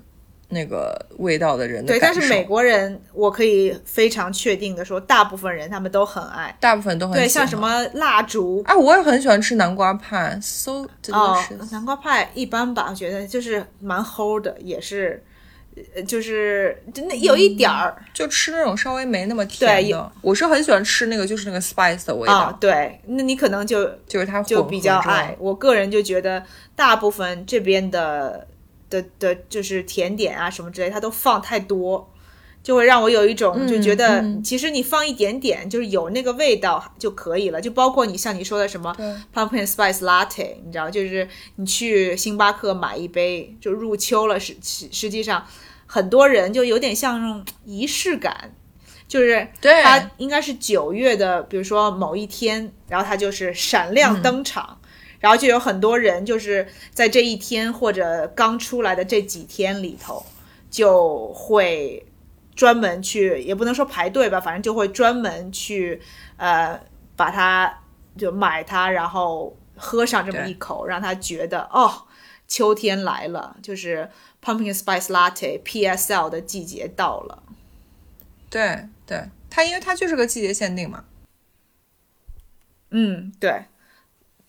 [0.48, 11.40] 那个味道的人对，但是美国人我可以非常确定的说，大部分人他们都很爱，大部分都很对，像什么蜡烛，哎，我也很喜欢吃南瓜派，so 哦，
[11.70, 15.22] 南瓜派一般吧，我觉得就是蛮齁的，也是，
[16.06, 20.12] 就是那有一点儿，就吃那种稍微没那么甜的。
[20.22, 22.56] 我是很喜欢吃那个，就是那个 spice 的味道。
[22.60, 25.36] 对，那你可能就就是它就比较爱。
[25.38, 28.46] 我个人就觉得大部分这边的。
[28.90, 32.12] 的的，就是甜点啊什么之类，它都放太多，
[32.60, 37.60] 就会让我有一种就觉得，其实你放一点点，就是有那个味道就可以了。
[37.60, 38.92] 就包括你像你说的什么
[39.32, 45.46] pumpkin spice latte，你知道，就是你去星巴克买一杯，就入秋了，实实际上
[45.92, 48.54] 很多人就有点像那种仪式感，
[49.08, 49.48] 就是
[49.82, 54.78] 他应该是九月的，比如说某一天，然后他就是闪亮登场。
[55.18, 60.24] 然后就有很多人就是在这一天或者刚出来的这几天里头，
[60.70, 62.06] 就会
[62.54, 66.00] 专门去，也不能说排队吧，反正就会专门去，
[66.38, 66.80] 呃，
[67.16, 67.80] 把它
[68.16, 71.92] 就买它，然后喝上这么一口，让他觉得哦，
[72.48, 74.08] 秋天来了，就是
[74.42, 77.42] pumpkin spice latte PSL 的季节到了。
[78.48, 81.04] 对对，它因为它就是个季节限定嘛。
[82.90, 83.64] 嗯，对，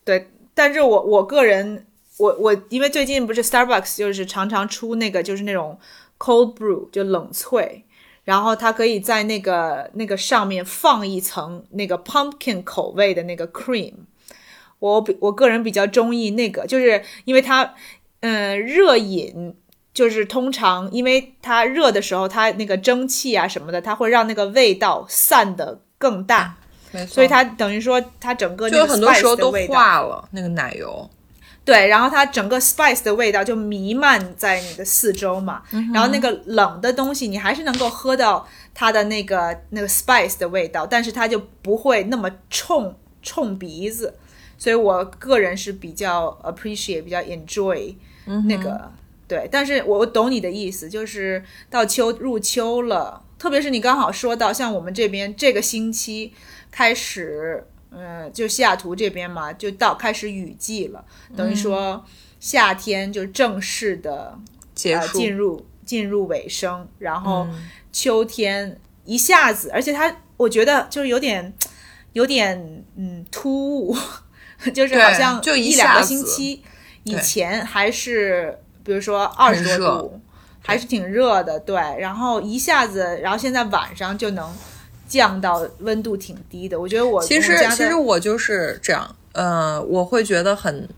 [0.04, 0.28] 对。
[0.54, 1.86] 但是我我个人，
[2.18, 5.78] 我我因为最近不是 Starbucks 就是常常出那个就是那种
[6.18, 7.82] cold brew 就冷萃，
[8.24, 13.94] 然后它可以在那个那个上面放一层那个 pumpkin 口味的那个 cream，
[14.80, 17.74] 我比我个人比较中意那个，就是因为它
[18.20, 19.56] 嗯热饮
[19.94, 26.56] 就是通常因为它热的时候它那个蒸汽啊什么的，它会让那个味道散的更大。
[26.92, 27.14] 没错。
[27.14, 31.08] 所以它等于说，它整个就很多时候都化了那个奶油，
[31.64, 35.62] 对，然后它整个 spice 的味道就弥漫在你的四周嘛，
[35.94, 44.14] 然后那个冷的东西你还是能够喝到它的那个那个 spice 的味道，但是它就不会那么冲冲鼻子，
[44.58, 47.94] 所以我个人是比较 appreciate 比较 enjoy
[48.48, 48.90] 那个
[49.32, 56.32] 对，但是我懂你的意思，就是到秋入秋了，特别是你刚好说到像我们这边这个星期。
[56.74, 61.04] 开始，嗯，就西雅图这边嘛，就到开始雨季了，
[61.36, 62.02] 等于说
[62.40, 64.38] 夏天就正式的
[64.74, 67.46] 结束，进入进入尾声，然后
[67.92, 71.52] 秋天一下子，而且它我觉得就是有点
[72.14, 73.94] 有点嗯突兀，
[74.72, 76.62] 就是好像就一两个星期
[77.02, 80.20] 以前还是比如说二十多度，
[80.60, 84.52] 还是挺热的，对，然后一下子，然后现在晚上就能。
[85.08, 90.88] 降到温度挺低的，我觉得我其实其实我就是这样，呃，我会觉得很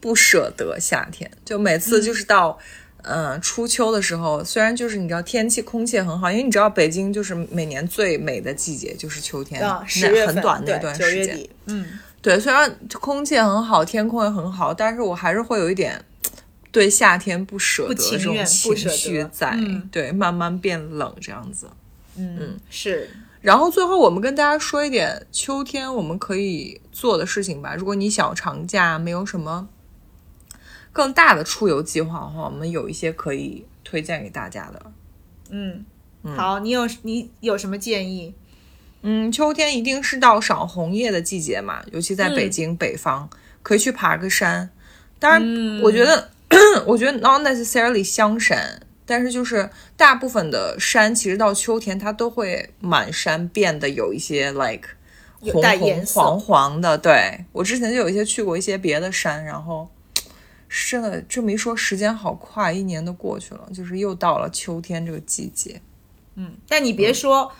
[0.00, 2.58] 不舍得夏天，就每次就是到
[3.02, 11.86] 嗯初秋的时候，虽然就是你知道天气空气很好，因为你知道北京就是每年最美的季节就是秋天，那很短那段时间，嗯，
[12.20, 16.04] 对，虽然空气很好，天空也很好，但是我还是会有一点
[16.72, 19.58] 对夏天不舍得这种情绪在，
[19.90, 21.68] 对，慢慢变冷这样子，
[22.16, 23.10] 嗯，是。
[23.40, 27.74] 然后最后，我们跟大家说一点秋天我们可以做的事情吧。
[27.74, 29.66] 如果你小长假没有什么
[30.92, 34.92] 更大的出游计划的话，我们有一些可以推荐给大家的。
[35.48, 35.84] 嗯，
[36.36, 38.34] 好，你有你有什么建议？
[39.02, 43.26] 嗯，秋天一定是到赏红叶的季节嘛，尤其在北京北方，
[43.62, 44.68] 可以去爬个山。
[45.18, 46.30] 当然，我觉得，
[46.86, 48.82] 我觉得 not necessarily 香山。
[49.06, 54.88] 但是就是大部分的山，其实到秋天它都会满山变得有一些 like
[55.40, 56.96] 红红黄黄的。
[56.96, 59.90] 对我之前就有一些去过一些别的山，然后
[60.88, 65.82] 真的这么一说，时间好快，一年都过去了，就是又到了秋天这个季节。
[66.36, 67.50] 嗯，但你别说，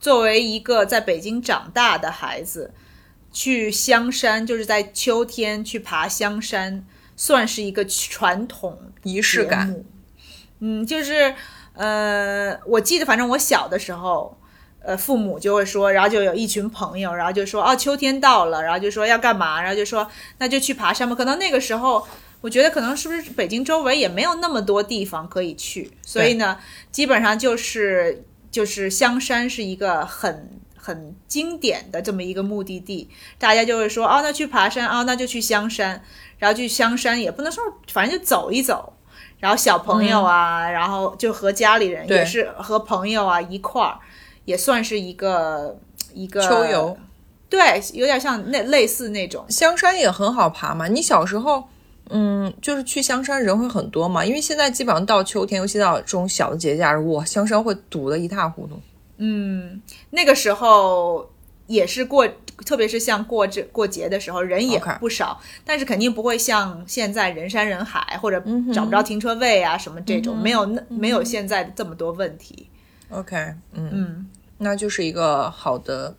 [0.00, 2.72] 作为一个在北京长大的孩子，
[3.30, 6.86] 去香山就是在秋天去爬香山，
[7.16, 9.84] 算是一个传统仪式感。
[10.60, 11.34] 嗯，就是，
[11.74, 14.38] 呃，我记得，反正我小的时候，
[14.80, 20.08] 呃，父母就会说，然后就有一群朋友，然后就说，哦，秋天到了，然后就说要干嘛，然后就说
[20.38, 21.14] 那就去爬山吧。
[21.14, 22.06] 可能那个时候，
[22.40, 26.58] 我觉得可能是不是北京周围也没有那么多地方可以去，所以呢，
[26.90, 33.08] 基本上就是就是香山是一个很很经典的这么一个目的地，
[33.38, 36.04] 大家就会说，哦，那去爬山，哦，那就去香山，
[36.38, 37.62] 然后去香山也不能说，
[37.92, 38.92] 反正就走一走。
[39.40, 43.98] 然后小朋友啊，然后就和家里人也是和朋友啊一块儿，
[44.46, 45.76] 也算是一个
[46.14, 46.96] 一个秋游，
[47.50, 49.44] 对，有点像那类似那种。
[49.50, 50.88] 香山也很好爬嘛。
[50.88, 51.62] 你小时候，
[52.08, 58.80] 嗯，就是去香山人会很多嘛，因为现在基本上到秋天，尤其到这种小的节假日，哇，香山会堵得一塌糊涂。
[59.18, 61.30] 嗯，那个时候
[61.66, 62.26] 也是过，
[62.64, 68.42] 特别是像过这过节的时候，人也不少，但是肯定不会像现在人山人海，或者
[68.72, 72.68] 找不着停车位啊什么这种，没有那没有现在这么多问题。
[73.10, 73.36] OK，
[73.72, 74.26] 嗯嗯，
[74.58, 76.14] 那就是一个好的。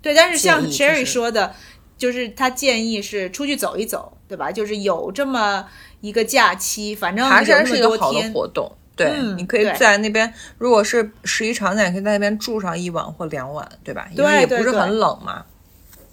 [0.00, 1.54] 对，但是像 Sherry 说的，
[1.96, 4.52] 就是他建议是出去走一走，对吧？
[4.52, 5.66] 就是有这么
[6.00, 8.70] 一个假期，反正爬山是一个好的活动。
[8.96, 14.08] 对，你可以在那边，如果是十一长假，可以在那边住上一晚或两晚，对吧？
[14.14, 15.44] 因为也不是很冷嘛。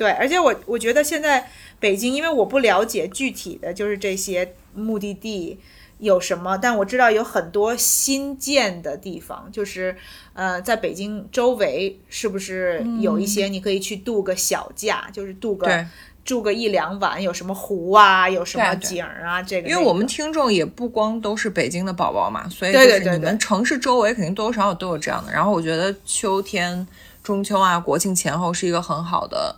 [0.02, 1.48] 对，而且我我觉得现在
[1.80, 5.60] 北京，因为我不了解具体的就是这些目的地
[6.00, 9.96] 有什么，但我知道有很多新建的地方，就是
[10.34, 15.86] 呃，在北京周围是不是有一些你可以去度个小假，就是度个。
[16.24, 19.42] 住个一两晚，有什么湖啊，有什么景儿啊？
[19.42, 25.34] 这个，因为我们听众也不光都是北京的宝宝嘛，所以就是你们城市周围肯定多多少少都有这样的。
[25.34, 26.88] 然后我觉得秋天、
[27.24, 29.56] 中秋啊、国庆前后是一个很好的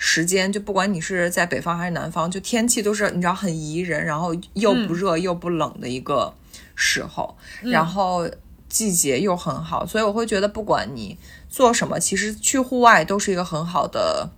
[0.00, 6.34] 时间，就不管你是在北方还是南方，就天气都是你知道很宜人，然后又不热又不冷的一个
[6.74, 8.28] 时候，然后
[8.68, 11.18] 季节又很好，所以我会觉得不管你
[11.50, 14.30] 做什么，其实去户外都是一个很好的，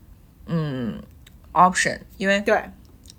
[0.47, 1.01] 嗯。
[1.55, 2.59] option，因为对，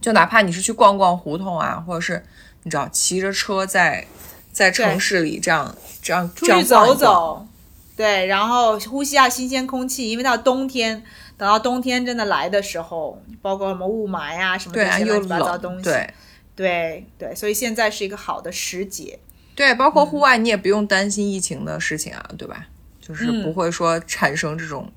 [0.02, 2.26] 就哪怕你是去逛逛胡同啊，或者是
[2.64, 4.08] 你知道骑着车在
[4.52, 7.48] 在城市里这样这样出去走走，
[7.96, 11.04] 对，然后呼吸下新鲜空气，因为到冬天，
[11.44, 16.14] 等到冬天真的来的时候，包括什么雾霾呀什么这些乱七八糟东西，对
[16.56, 19.20] 对对，所以现在是一个好的时节，
[19.54, 22.68] 对，包括户外你也不用担心疫情的事情啊，对吧？
[23.02, 24.89] 就是不会说产生这种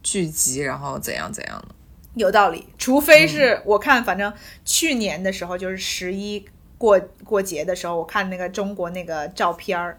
[0.00, 1.74] 聚集，然后怎样怎样的。
[2.14, 4.32] 有道理，除非是我看，反正
[4.64, 6.46] 去年的时候，就是十一
[6.78, 9.98] 过过节的时候，我看那个中国那个照片儿，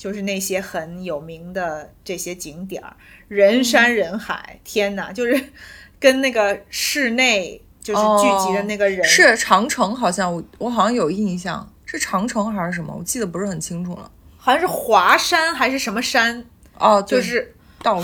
[0.00, 2.96] 就是那些很有名的这些景点儿，
[3.28, 5.38] 人山人海，天哪，就是
[5.98, 12.96] 跟那个室内就是聚集的那个人是长城，好像我我好像有印象，是长城还是什么？
[12.98, 16.42] 我记得不是很清楚了，好像是华山还是什么山
[16.78, 17.54] 哦，就是。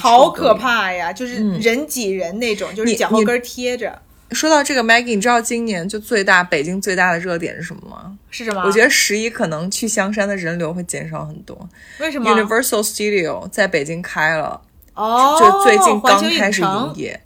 [0.00, 1.12] 好可怕呀！
[1.12, 4.00] 就是人挤人那种，就是脚后跟贴着。
[4.32, 8.18] 说到这个，Maggie，你知道今年就最大北京最大的热点是什么吗？
[8.30, 8.62] 是什么？
[8.62, 11.68] 我觉得十一可能去香山的人流会减少很多。
[12.00, 14.60] 为什么？Universal Studio 在北京开了，
[14.94, 17.20] 哦，就最近刚开始营业，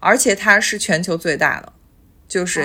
[0.00, 1.72] 而且它是全球最大的，
[2.28, 2.64] 就是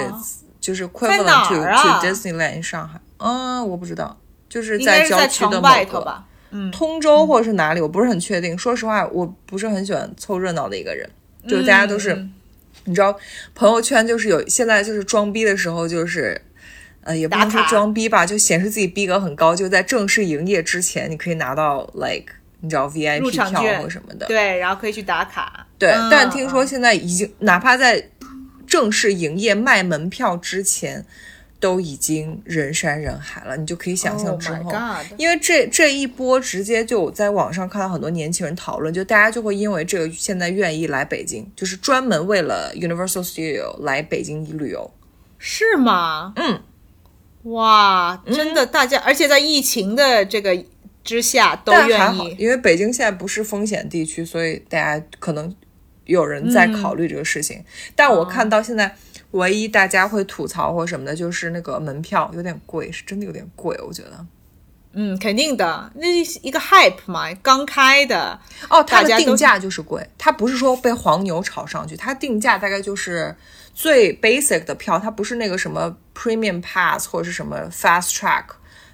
[0.59, 2.99] 就是 equivalent to to Disneyland 上海。
[3.17, 4.17] 嗯，我不知道，
[4.49, 6.23] 就是在郊区的某个。
[6.71, 8.57] 通州或者是哪里，我不是很确定。
[8.57, 11.07] 说实话，我不是很喜欢凑热闹的一个人，
[11.47, 12.27] 就是大家都是，
[12.89, 13.15] 你知道，
[13.53, 16.41] 朋友圈就是有现在就是装逼的时候，就是
[17.03, 25.67] 呃，也不能说装逼吧，就显示自己逼格很高，就在正式营业之前，你可以拿到 like 你知道 VIP 票或什么的，对，然后可以去打卡。
[25.77, 28.09] 对，但听说现在已经，哪怕在
[28.65, 31.05] 正式营业卖门票之前。
[31.59, 34.71] 都已经人山人海了，你就可以想象之后，
[35.17, 44.89] 因为这这一波直接就在网上看到很多年轻人讨论，就大家就会因为这个现在愿意来北京，就是专门为了 Universal Studio 来北京旅游，
[45.37, 46.31] 是吗？
[46.37, 46.61] 嗯，
[47.51, 50.63] 哇，真的，大家而且在疫情的这个
[51.03, 55.53] 之下都愿意，因为北京现在不是风险地区，所以大家可能
[56.05, 57.65] 有人在考虑这个事情，
[57.97, 58.95] 但我看到现在。
[59.31, 64.25] 唯一大家会吐槽或什么的，就是那个门票有点贵，是真的有点贵，我觉得。
[64.93, 66.07] 嗯，肯定的，那
[66.41, 73.33] 一个 hype 嘛，刚开的哦，它的定价就是贵，它不是说被黄牛炒上去，它定价大概就是
[73.75, 78.45] 最 basic 的票，它不是那个什么 premium pass 或者是什么 fast track，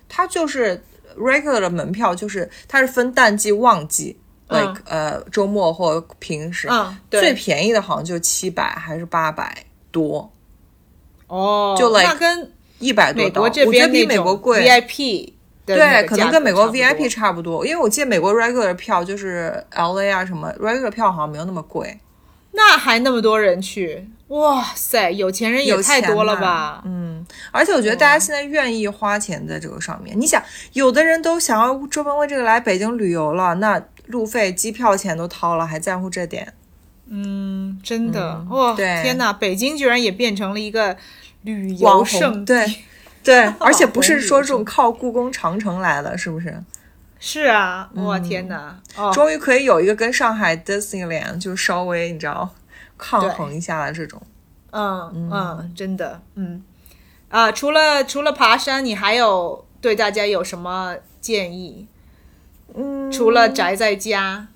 [0.10, 0.84] 它就是
[1.18, 4.20] regular 的门票，就是它是分淡季旺季
[4.50, 9.66] ，like 呃周末或平时，嗯，最便宜的好像就七百还是八百。
[9.96, 10.30] 多
[11.28, 14.62] 哦，就那跟一百多刀，我觉得比美国贵。
[14.62, 15.32] VIP
[15.66, 21.98] 对，可能跟美国 VIP 差不多，因为我记得美国 regular 票就是 LA 啊什么 regular 票好像没有那么贵。
[22.52, 26.82] 那还那么多人去，哇塞，有钱人也太多了吧？
[26.86, 30.20] 嗯，而且我觉得大家现在愿意花钱在这个上面。
[30.20, 30.42] 你想，
[30.74, 36.54] 有的人都想要专门为这个来北京旅游了，那路费、机票钱都掏了，还在乎这点？
[37.08, 38.74] 嗯，真的哇！
[38.76, 40.96] 天哪，北京居然也变成了一个
[41.44, 42.76] 旅游胜地，对
[43.24, 46.62] 对， 而且不是说这种靠故宫长城来的，是不是？
[47.20, 48.80] 是啊，哇天哪！
[49.14, 52.54] 终于可以有一个跟上海 Disneyland 就稍微你知道
[52.98, 54.22] 抗衡一下的这种，
[54.72, 56.62] 嗯嗯，真的，嗯
[57.30, 61.88] 啊，除了除了爬山，你还有对大家有什么建议？
[62.76, 64.48] 嗯，除了宅在家，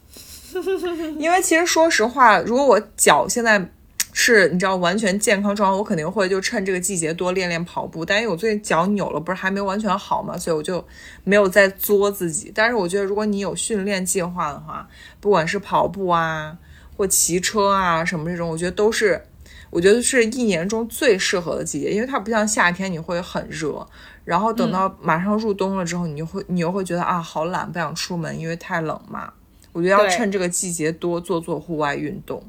[1.19, 3.69] 因为其实说实话，如果我脚现在。
[4.11, 8.03] 是，你知道完全健康状况，我肯定会就趁这个季节多练练跑步。
[8.03, 10.83] 但因为我最近脚扭了，不是还没有完全好嘛，所以我就
[11.23, 12.51] 没有再作自己。
[12.53, 14.85] 但是我觉得，如果你有训练计划的话，
[15.21, 16.57] 不管是跑步啊，
[16.97, 19.21] 或骑车啊什么这种，我觉得都是，
[19.69, 23.87] 我觉得是一年中最适合的季节，因为它不像夏天你会很热，
[24.25, 29.31] 然后等到马上入冬了之后，你就会你又会觉得啊好懒，不想出门，因为太冷嘛。
[29.71, 32.43] 我觉得要趁这个季节多做做户外运动。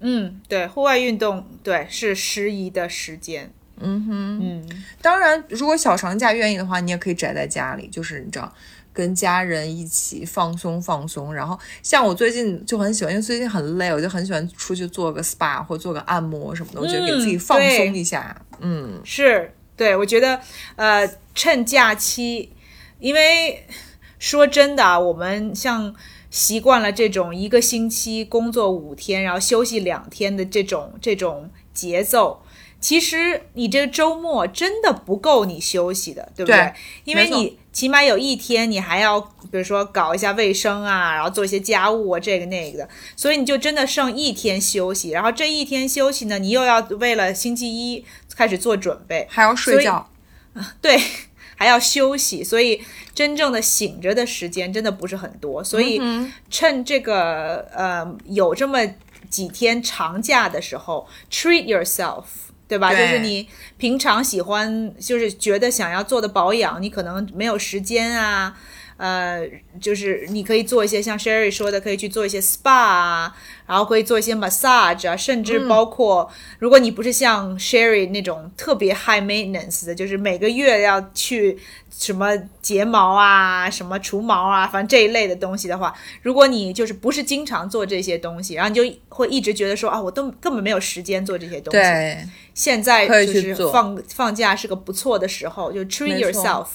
[0.00, 3.50] 嗯，对，户外运动对是适宜的时间。
[3.78, 8.52] 嗯哼，嗯，当然，如果小长假愿意的话，你也可以宅在家里，就是你知道，
[8.92, 11.34] 跟家人一起放松放松。
[11.34, 18.34] 然后，像我最近就很喜欢，因为最近很累，我就很喜欢出去做个 SPA 或做个按摩什么的，我觉得给自己放松一下。
[18.60, 20.40] 嗯，是对，我觉得
[20.76, 22.50] 呃，趁假期，
[22.98, 23.66] 因为
[24.18, 25.94] 说真的，我们像。
[26.36, 32.42] 习惯了这种一个星期工作五天，然后休息两天的这种这种节奏，
[32.78, 36.74] 其实你这个周末真的不够你休息的，对不对？
[37.04, 45.12] 因为你起码有一天你还要，比如说搞一下卫生啊，然后做一些家务啊，这个那个的，所以你就真的剩一天休息。
[45.12, 48.04] 然后这一天休息呢，你又要为了星期一
[48.36, 50.10] 开始做准备，还要睡觉，
[50.82, 51.00] 对。
[51.56, 52.80] 还要休息，所以
[53.12, 55.64] 真正的醒着的时间真的不是很多。
[55.64, 56.00] 所以
[56.48, 58.78] 趁这个呃有这么
[59.28, 62.24] 几天长假的时候，treat yourself，
[62.68, 62.92] 对吧？
[62.94, 68.56] 就是你平常喜欢，就是觉得想要做的保养，你可能没有时间啊。
[68.98, 69.46] 呃，
[69.78, 73.36] 就是你可以做一些像 Sherry 说的，可以去做一些 SPA 啊，
[73.66, 81.58] 然后可以做一些 massage 啊，甚至包括如果你不是像 Sherry 那种特别 high maintenance 的，就是每个月要去。
[81.98, 91.78] 什么睫毛啊，什么除毛啊，反正这一类的东西的话，如果你就是不是经常做这些东西，然后你就会一直觉得说啊，我都根本没有时间做这些东西。
[91.78, 92.18] 对，
[92.52, 96.66] 现在就是放放假是个不错的时候，就 treat yourself，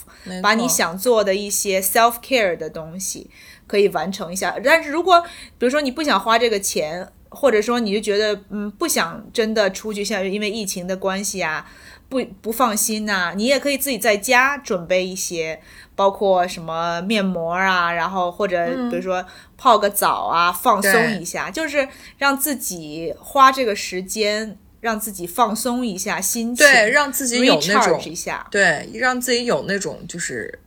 [0.41, 3.29] 把你想做的一些 self care 的东西
[3.71, 4.55] 可以完成一下。
[4.63, 5.21] 但是如果
[5.57, 11.65] 比如说你不想花这个钱，或者说你就觉得嗯不想真的出去，像因为疫情的关系啊。
[12.11, 15.61] 不不放心呐，你也可以自己在家准备一些，
[15.95, 19.25] 包括什么面膜啊，然后或者比如说
[19.57, 30.59] 泡个澡啊，放松一下，就是让自己花这个时间，让自己放松一下心情，对，让自己有那种一下，对，让自己有那种就是。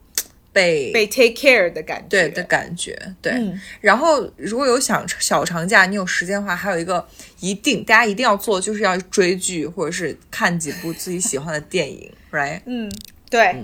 [0.55, 3.35] 被被 take care 的感觉，对的感觉，对。
[3.81, 7.07] 然后如果有想小长假，你有时间的话，还有一个
[7.41, 12.61] 一定大家一定要做，就是要追剧或者是看几部自己喜欢的电影， right？
[12.67, 12.91] 嗯，
[13.29, 13.57] 对，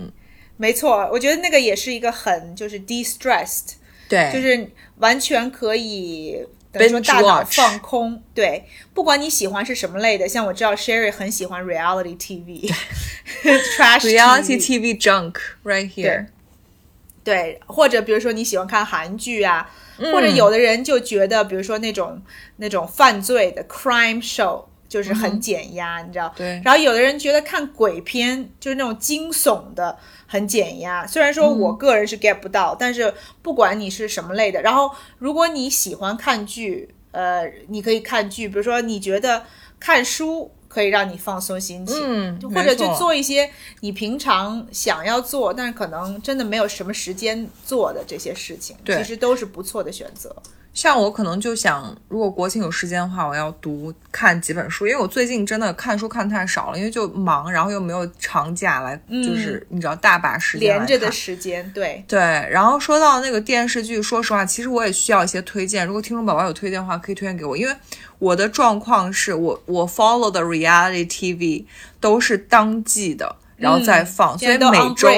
[0.56, 3.74] 没错，我觉得那个也是一个很就是 de-stressed，
[4.08, 4.68] 对，就是
[4.98, 16.26] 完全可以等于说大脑放空，对，不管你喜欢是什么类的，像我知道 Sherry 很喜欢 reality TV，trash reality TV junk right here。
[17.30, 19.70] 对，或者比如说你喜欢看韩剧啊，
[20.12, 22.20] 或者有的人就觉得，比如说那种
[22.56, 26.34] 那种犯罪的 crime show 就是很减压，你知道？
[26.36, 26.60] 对。
[26.64, 31.06] 然后有的人觉得看鬼片就是那种惊悚的很减压。
[31.06, 39.44] 虽然说我个人是 get 不到，但是不管你是什么类的，然后如果你喜欢看剧，呃，你可以看剧，比如说你觉得
[39.78, 40.50] 看书。
[40.70, 43.50] 可以让你放松心情，嗯，或者去做一些
[43.80, 50.34] 你平常想要做，但是可能真的没有什么时间做的这些事情，其实都是不错的选择。
[50.72, 62.20] 像我可能就想，如果国庆有时间的话，我要读看几本书，因为我最近真的看书看太少了，因为就忙，然后又没有长假来，就是你知道大把时间连着的时间，对对。
[62.20, 65.86] 然后说到那个电视剧，说实话，其实我也需要一些推荐。
[65.86, 67.74] 如果听众宝宝有推荐的话，可以推荐给我，因为。
[68.20, 71.64] 我的状况是我我 follow 的 reality TV
[72.00, 75.08] 都是当季的，然后再放，所以每周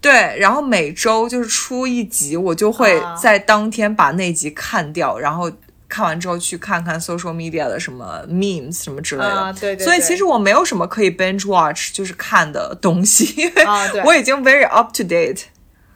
[0.00, 5.50] 对，然后每周就是出一集，我就会在当天把那集看掉，然后
[5.88, 9.52] 看完之后去看看 social media 的什么 memes 什么之类的。
[9.58, 9.84] 对对。
[9.84, 13.64] 所以其实我没有什么可以 binge watch 就是看的东西，因为
[14.06, 15.42] 我已经 very up to date。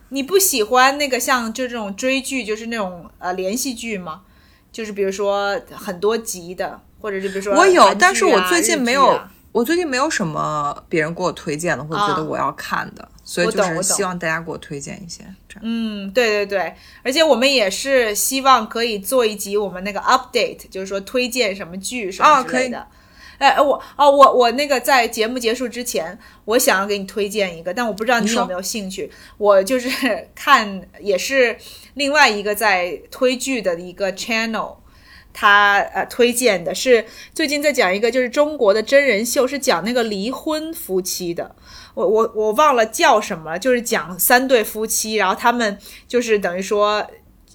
[0.08, 4.22] 你不喜欢那个像就这种追剧，就是那种呃连续剧吗？
[4.70, 9.20] 就是比如说很多集的，或者是比如说我有，但是我最近没有，
[9.52, 15.22] 我最近没有什么别人给我推荐的，或者觉得我要看的，所以就是希望大家给我推荐一些。
[15.62, 22.86] 嗯，对对对，而且我们也是希望可以做一集我们那个 update，就是说推荐什么剧什么之类的。
[23.38, 29.10] 哎，我哦，我我那个在节目结束之前，我想要给你推荐一个，但我不知道你有没有兴趣。
[29.38, 29.88] 我就是
[30.36, 31.56] 看也是
[31.94, 34.76] 另外一个在推剧的一个 channel。
[35.32, 37.04] 他呃推荐的是
[37.34, 41.54] 最近在讲一个就是中国的真人秀，是讲那个离婚夫妻的。
[41.94, 47.06] 我我我忘了叫什么，就是讲三对夫妻，然后他们就是等于说。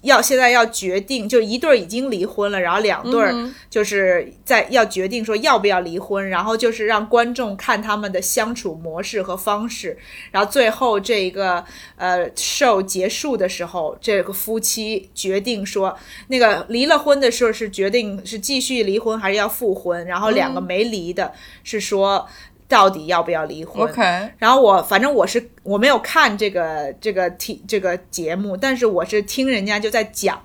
[0.02, 3.34] 要现在要决定，就一对儿已经离婚了，然后两对儿
[3.68, 9.98] 就是在要决定说要不要离婚，然后就是让观众看他们的相处模式和方式，
[10.30, 11.64] 然后最后这个
[11.96, 15.96] 呃 show 结束的时候，这个夫妻决定说，
[16.28, 21.32] 那个离了婚的时候是决定是继续离婚还是要复婚，然后两个没离的
[21.64, 22.28] 是说。
[22.68, 24.02] 到底要不要离婚？OK，
[24.36, 30.38] 然后我反正我是我没有看这个这个题这个节目，但是我是听人家就在讲，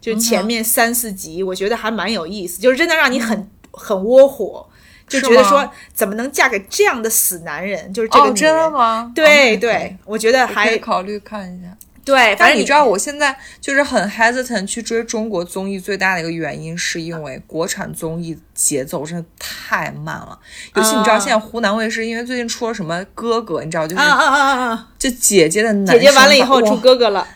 [0.00, 4.66] 就前面三四集，我觉得还蛮有意思，就是真的让你很很窝火，
[5.06, 7.92] 就觉得说怎么能嫁给这样的死男人？
[7.92, 9.12] 就是这个女人，真的吗？
[9.14, 11.76] 对对，我觉得还考虑看一下。
[12.06, 20.38] 对，反正你知道，我现在就是很 hesitant 去追中国综艺，最大的一个原因是因为国产综艺节奏真的太慢了。
[20.76, 27.26] 尤其你知道，现在湖南卫视因为最近出了什么哥哥，你知道，就是啊啊啊啊，就姐姐的男姐姐完了以后出哥哥了，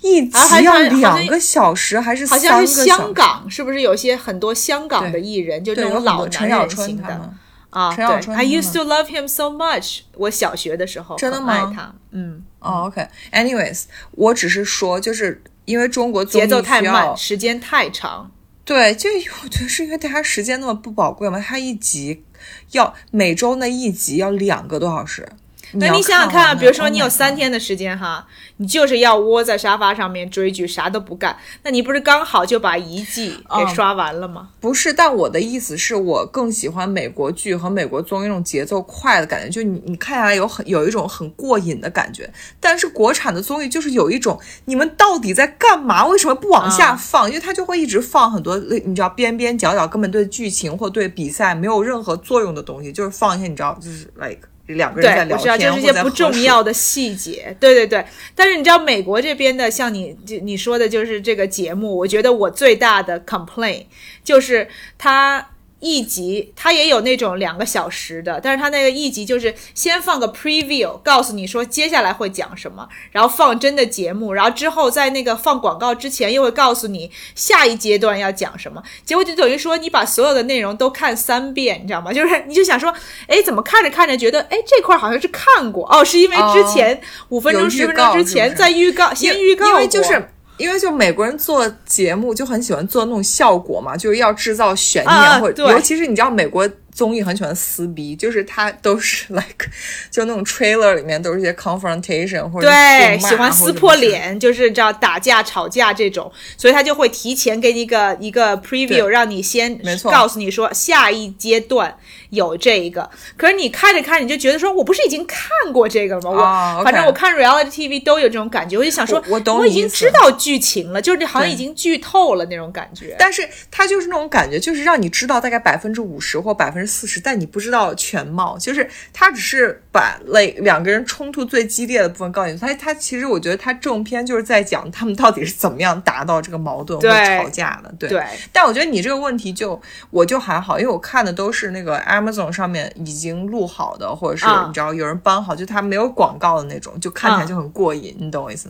[0.00, 7.32] 一集要两个小时还是好像是香港，是不是有些很多香港的艺人，就这种老男人型的。
[7.70, 10.00] 啊，陈小春，I used to love him so much。
[10.16, 18.30] 我小学的时候真的爱他，嗯，哦，OK，anyways，我只是说，就是因为中国节奏太慢，时间太长，
[18.64, 19.10] 对，就
[19.42, 22.24] 我觉得是因为大家时间那么不宝贵嘛，他一集
[22.72, 25.28] 要每周那一集要两个多小时。
[25.74, 28.26] 那你想想看，比如说你有三天的时间哈，
[28.56, 34.48] 你就是要窝在沙发上面追剧，啥都不干，那你不是刚好就把一季给刷完了吗？
[34.60, 42.30] 不是，但我的意思是我更喜欢美国剧和美国综艺那种节奏快的感觉，就你你看下来有很有一种很过瘾的感觉。
[42.58, 46.06] 但是国产的综艺就是有一种你们到底在干嘛？
[46.06, 47.28] 为什么不往下放？
[47.28, 54.40] 因为它就会一直放很多你知道边边角角根本对剧情或对比赛没有任何作用的东西，就是放一些你知道就是 like。
[54.74, 57.56] 两个人在聊天，就是一些不重要的细节。
[57.60, 63.86] 对对对，但是你知道美国这边的，像你就你说的，就是这个节目，我觉得我最大的 complaint
[64.22, 64.68] 就是
[64.98, 65.50] 他。
[65.80, 82.12] 一集它也有那种两个小时的，但是它那个一集就是先放个 preview，告诉你说接下来会讲什么，然后放真的节目，然后之后在那个放广告之前又会告诉你下一阶段要讲什么，结果就等于说你把所有的内容都看三遍，你知道吗？
[82.12, 82.94] 就是你就想说，
[83.26, 87.00] 哎，怎么看着看着觉得，哎，这块好像是看过哦，是因为之前
[87.30, 90.30] 五分钟十分钟之前在预告先预告，因为就是。
[90.60, 96.68] 因为就美国人做节目就很喜欢做那种效果嘛，就是要制造悬念，或者尤其是你知道美国。
[97.00, 99.66] 综艺很喜欢撕逼，就是他都是 like
[100.10, 111.96] 就那种 trailer 里面都是一些 confrontation 或者对喜欢撕破脸，就是叫打架吵架这种，所以他就会提前给你一个一个 preview，让你先没错告诉你说下一阶段
[112.28, 113.08] 有这一个。
[113.38, 116.76] 可是你看着看着你就觉得说我不是已经看过这个了吗？
[116.80, 123.16] 我反正我看 reality TV 都有这种感觉，我就想说我已经知道剧情了，就是好像已经剧透了那种感觉。
[123.18, 126.89] 但是他就是那种感觉，就是让你知道大概百分之五十或百分之。
[126.90, 132.58] 四十，但你不知道全貌，就是他只是把类两个人冲突最激烈的部分告诉你。
[132.58, 137.94] 他他其实我觉得他正片就是在讲他们到底是怎么样达到这个矛盾或吵架的。
[137.98, 138.22] 对，
[138.52, 139.80] 但我觉得你这个问题就
[140.10, 148.68] 我就还好，因为我看的都是那个 Amazon 上面已经录好的，或者是你知道有人搬好，就他没有广告的那种，就看起来就很过瘾，你懂我意思？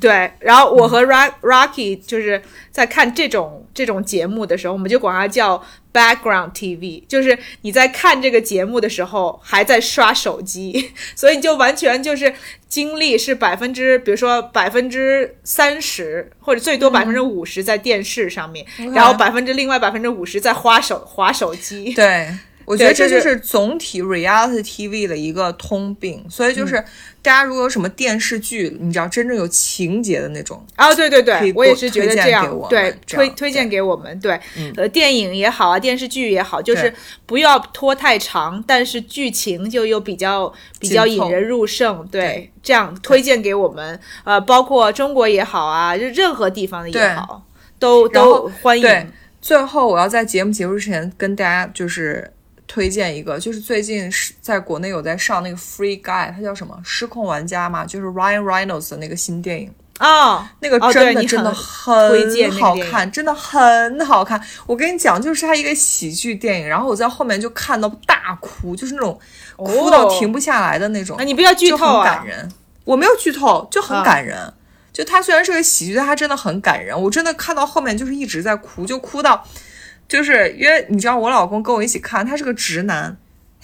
[0.00, 2.42] 对，然后我和 Rocky 就是
[2.72, 12.34] 在看这种这种节目的时候，我们就管它叫 background TV，就是你在看这个节目的时候还在刷手机， 所以你就完全就是
[12.68, 21.94] 精力是百分之，比如说百分之三十或者最多百分之五十在电视上面，然后百分之另外百分之五十在花手划手机。
[21.94, 22.28] 对。
[22.64, 26.74] 我觉得这就是总体 reality TV 的一个通病，所以就是
[27.20, 34.38] 大家如果有什么电视剧，你知道真正有情节的那种啊，对对对，我也是觉得这样，对推推荐给我们，对，
[34.76, 36.92] 呃，电影也好啊，电视剧也好，就是
[37.26, 47.44] 不要拖太长，但是剧情就又比较比较引人入胜，对，这样推荐给我们，呃，包括中国也好啊，就任何地方的也好，
[47.78, 49.12] 都都欢迎。
[49.40, 52.30] 最后，我要在节目结束之前跟大家就是。
[52.74, 56.76] 推荐一个，就是最近是在国内有在上那个 Free Guy，它叫什么？
[56.82, 59.72] 失控玩家嘛，就是 Ryan Reynolds 的那个新电影。
[59.98, 64.42] 啊，那个真的真的很好看，真的很好看。
[64.66, 69.16] 我跟你讲，就是它一个喜剧电影，然后我在后面就看到大哭，就是那种
[69.56, 71.16] 哭到停不下来的那种。
[71.24, 72.04] 你不要剧透啊！
[72.04, 72.50] 感人，
[72.82, 74.52] 我没有剧透，就很感人。
[74.92, 77.00] 就它虽然是个喜剧，但它真的很感人。
[77.00, 79.46] 我真的看到后面就是一直在哭，就哭到，
[80.08, 83.16] 就是因为你知道我老公跟我一起看，他是个直男。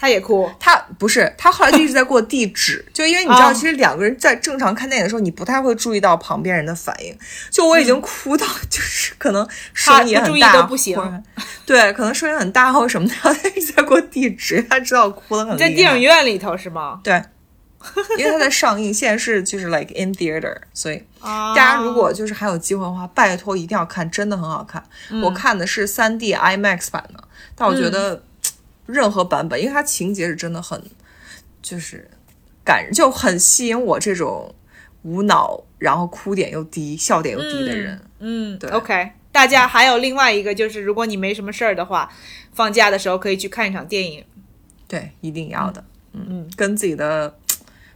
[0.03, 7.15] 他也哭，他不是，他后来就一直在给我递纸，就因为你知道，其实两个人在正常看电影的时候，你不太会注意到旁边人的反应。
[7.51, 10.99] 就我已经哭到，就是可能声音很大，都不行。
[11.67, 15.59] 对，可能声音很大或者什么的，他一直在给我递纸，他知道我哭的很。
[15.59, 17.01] 在电影院里头是吗？
[17.05, 17.23] 对，
[18.19, 24.83] 因为它在上映，现在是就是 like in theater，所以大家如果就是还有机会的话，拜托一定要看，真的很好看。
[25.23, 27.25] 我看的是三 D IMAX 版的，
[27.55, 28.23] 但我觉得。
[28.87, 30.83] 任何版本，因为它情节是真的很，
[31.63, 32.11] 就是
[32.65, 34.53] 感人，就很吸引我这种
[35.03, 38.01] 无脑，然后哭点又低、笑点又低的人。
[38.19, 38.69] 嗯，对。
[38.71, 42.11] OK，大家还有另外一个，就是如果你没什么事儿的话，
[42.53, 44.25] 放假的时候可以去看一场电影。
[44.89, 45.85] 对，一定要的。
[46.13, 47.33] 嗯嗯，跟自己的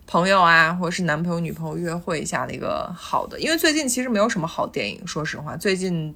[0.07, 5.57] 朋友啊，或者是男朋友、女朋友约会一下那个好的，因为最近其实没有什么好电影，说实话。
[5.57, 6.15] 最近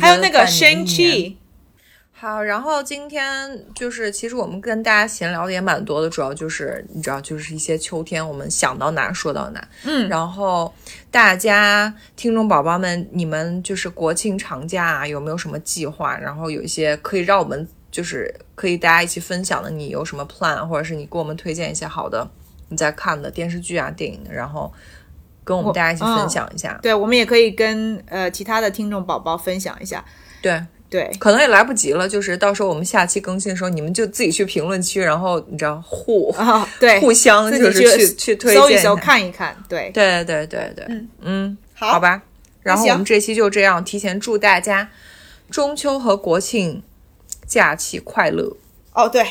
[0.00, 1.28] 还有那个《Shang Chi》。
[2.12, 9.68] 好，然后今天就是，其实我们跟大家闲聊的也蛮多的，主要就是你知道，就是一些秋天我们想到哪说到哪。
[9.84, 10.70] 嗯，然后
[11.10, 16.14] 大家听众宝宝们，你们就是国庆长假啊，有没有什么计划？
[16.18, 22.30] 然后有一些可以让我们就是可以大家一起分享的，你有什么 plan，或者是你给我们推荐一些好的
[22.70, 24.72] 你在看的电视剧啊、电影，然后
[25.44, 26.78] 跟我们大家一起分享一下。
[26.82, 30.04] 对，我们也可以跟呃其他的听众宝宝分享一下。
[30.40, 30.64] 对。
[30.90, 32.08] 对，可能也来不及了。
[32.08, 39.56] 就是到时候我们下期更新的时候，你们就自己去评论区，然后你知道互啊，对， 互相就是去去推荐，搜一搜看一看。
[39.68, 42.20] 对，对对对对，嗯嗯，好吧。
[42.64, 44.90] 然后我们这期就这样，提前祝大家
[45.48, 46.82] 中秋和国庆
[47.46, 48.56] 假期快乐。
[48.92, 49.24] 哦，对，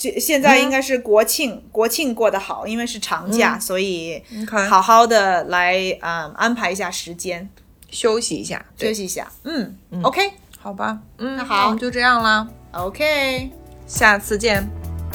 [0.00, 4.22] 这现在应该是国庆，国庆过得好，因为是长假，所以
[4.70, 7.46] 好好的来嗯安排一下时间，
[7.90, 9.30] 休息一下，休息一下。
[9.44, 10.32] 嗯，OK。
[10.62, 12.46] 好吧，嗯，那好，我们就这样啦。
[12.72, 13.50] OK，
[13.86, 14.66] 下次见。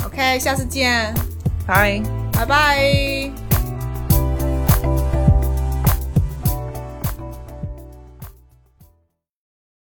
[0.04, 1.14] OK，下次见。
[1.68, 2.02] 拜
[2.32, 3.45] 拜拜。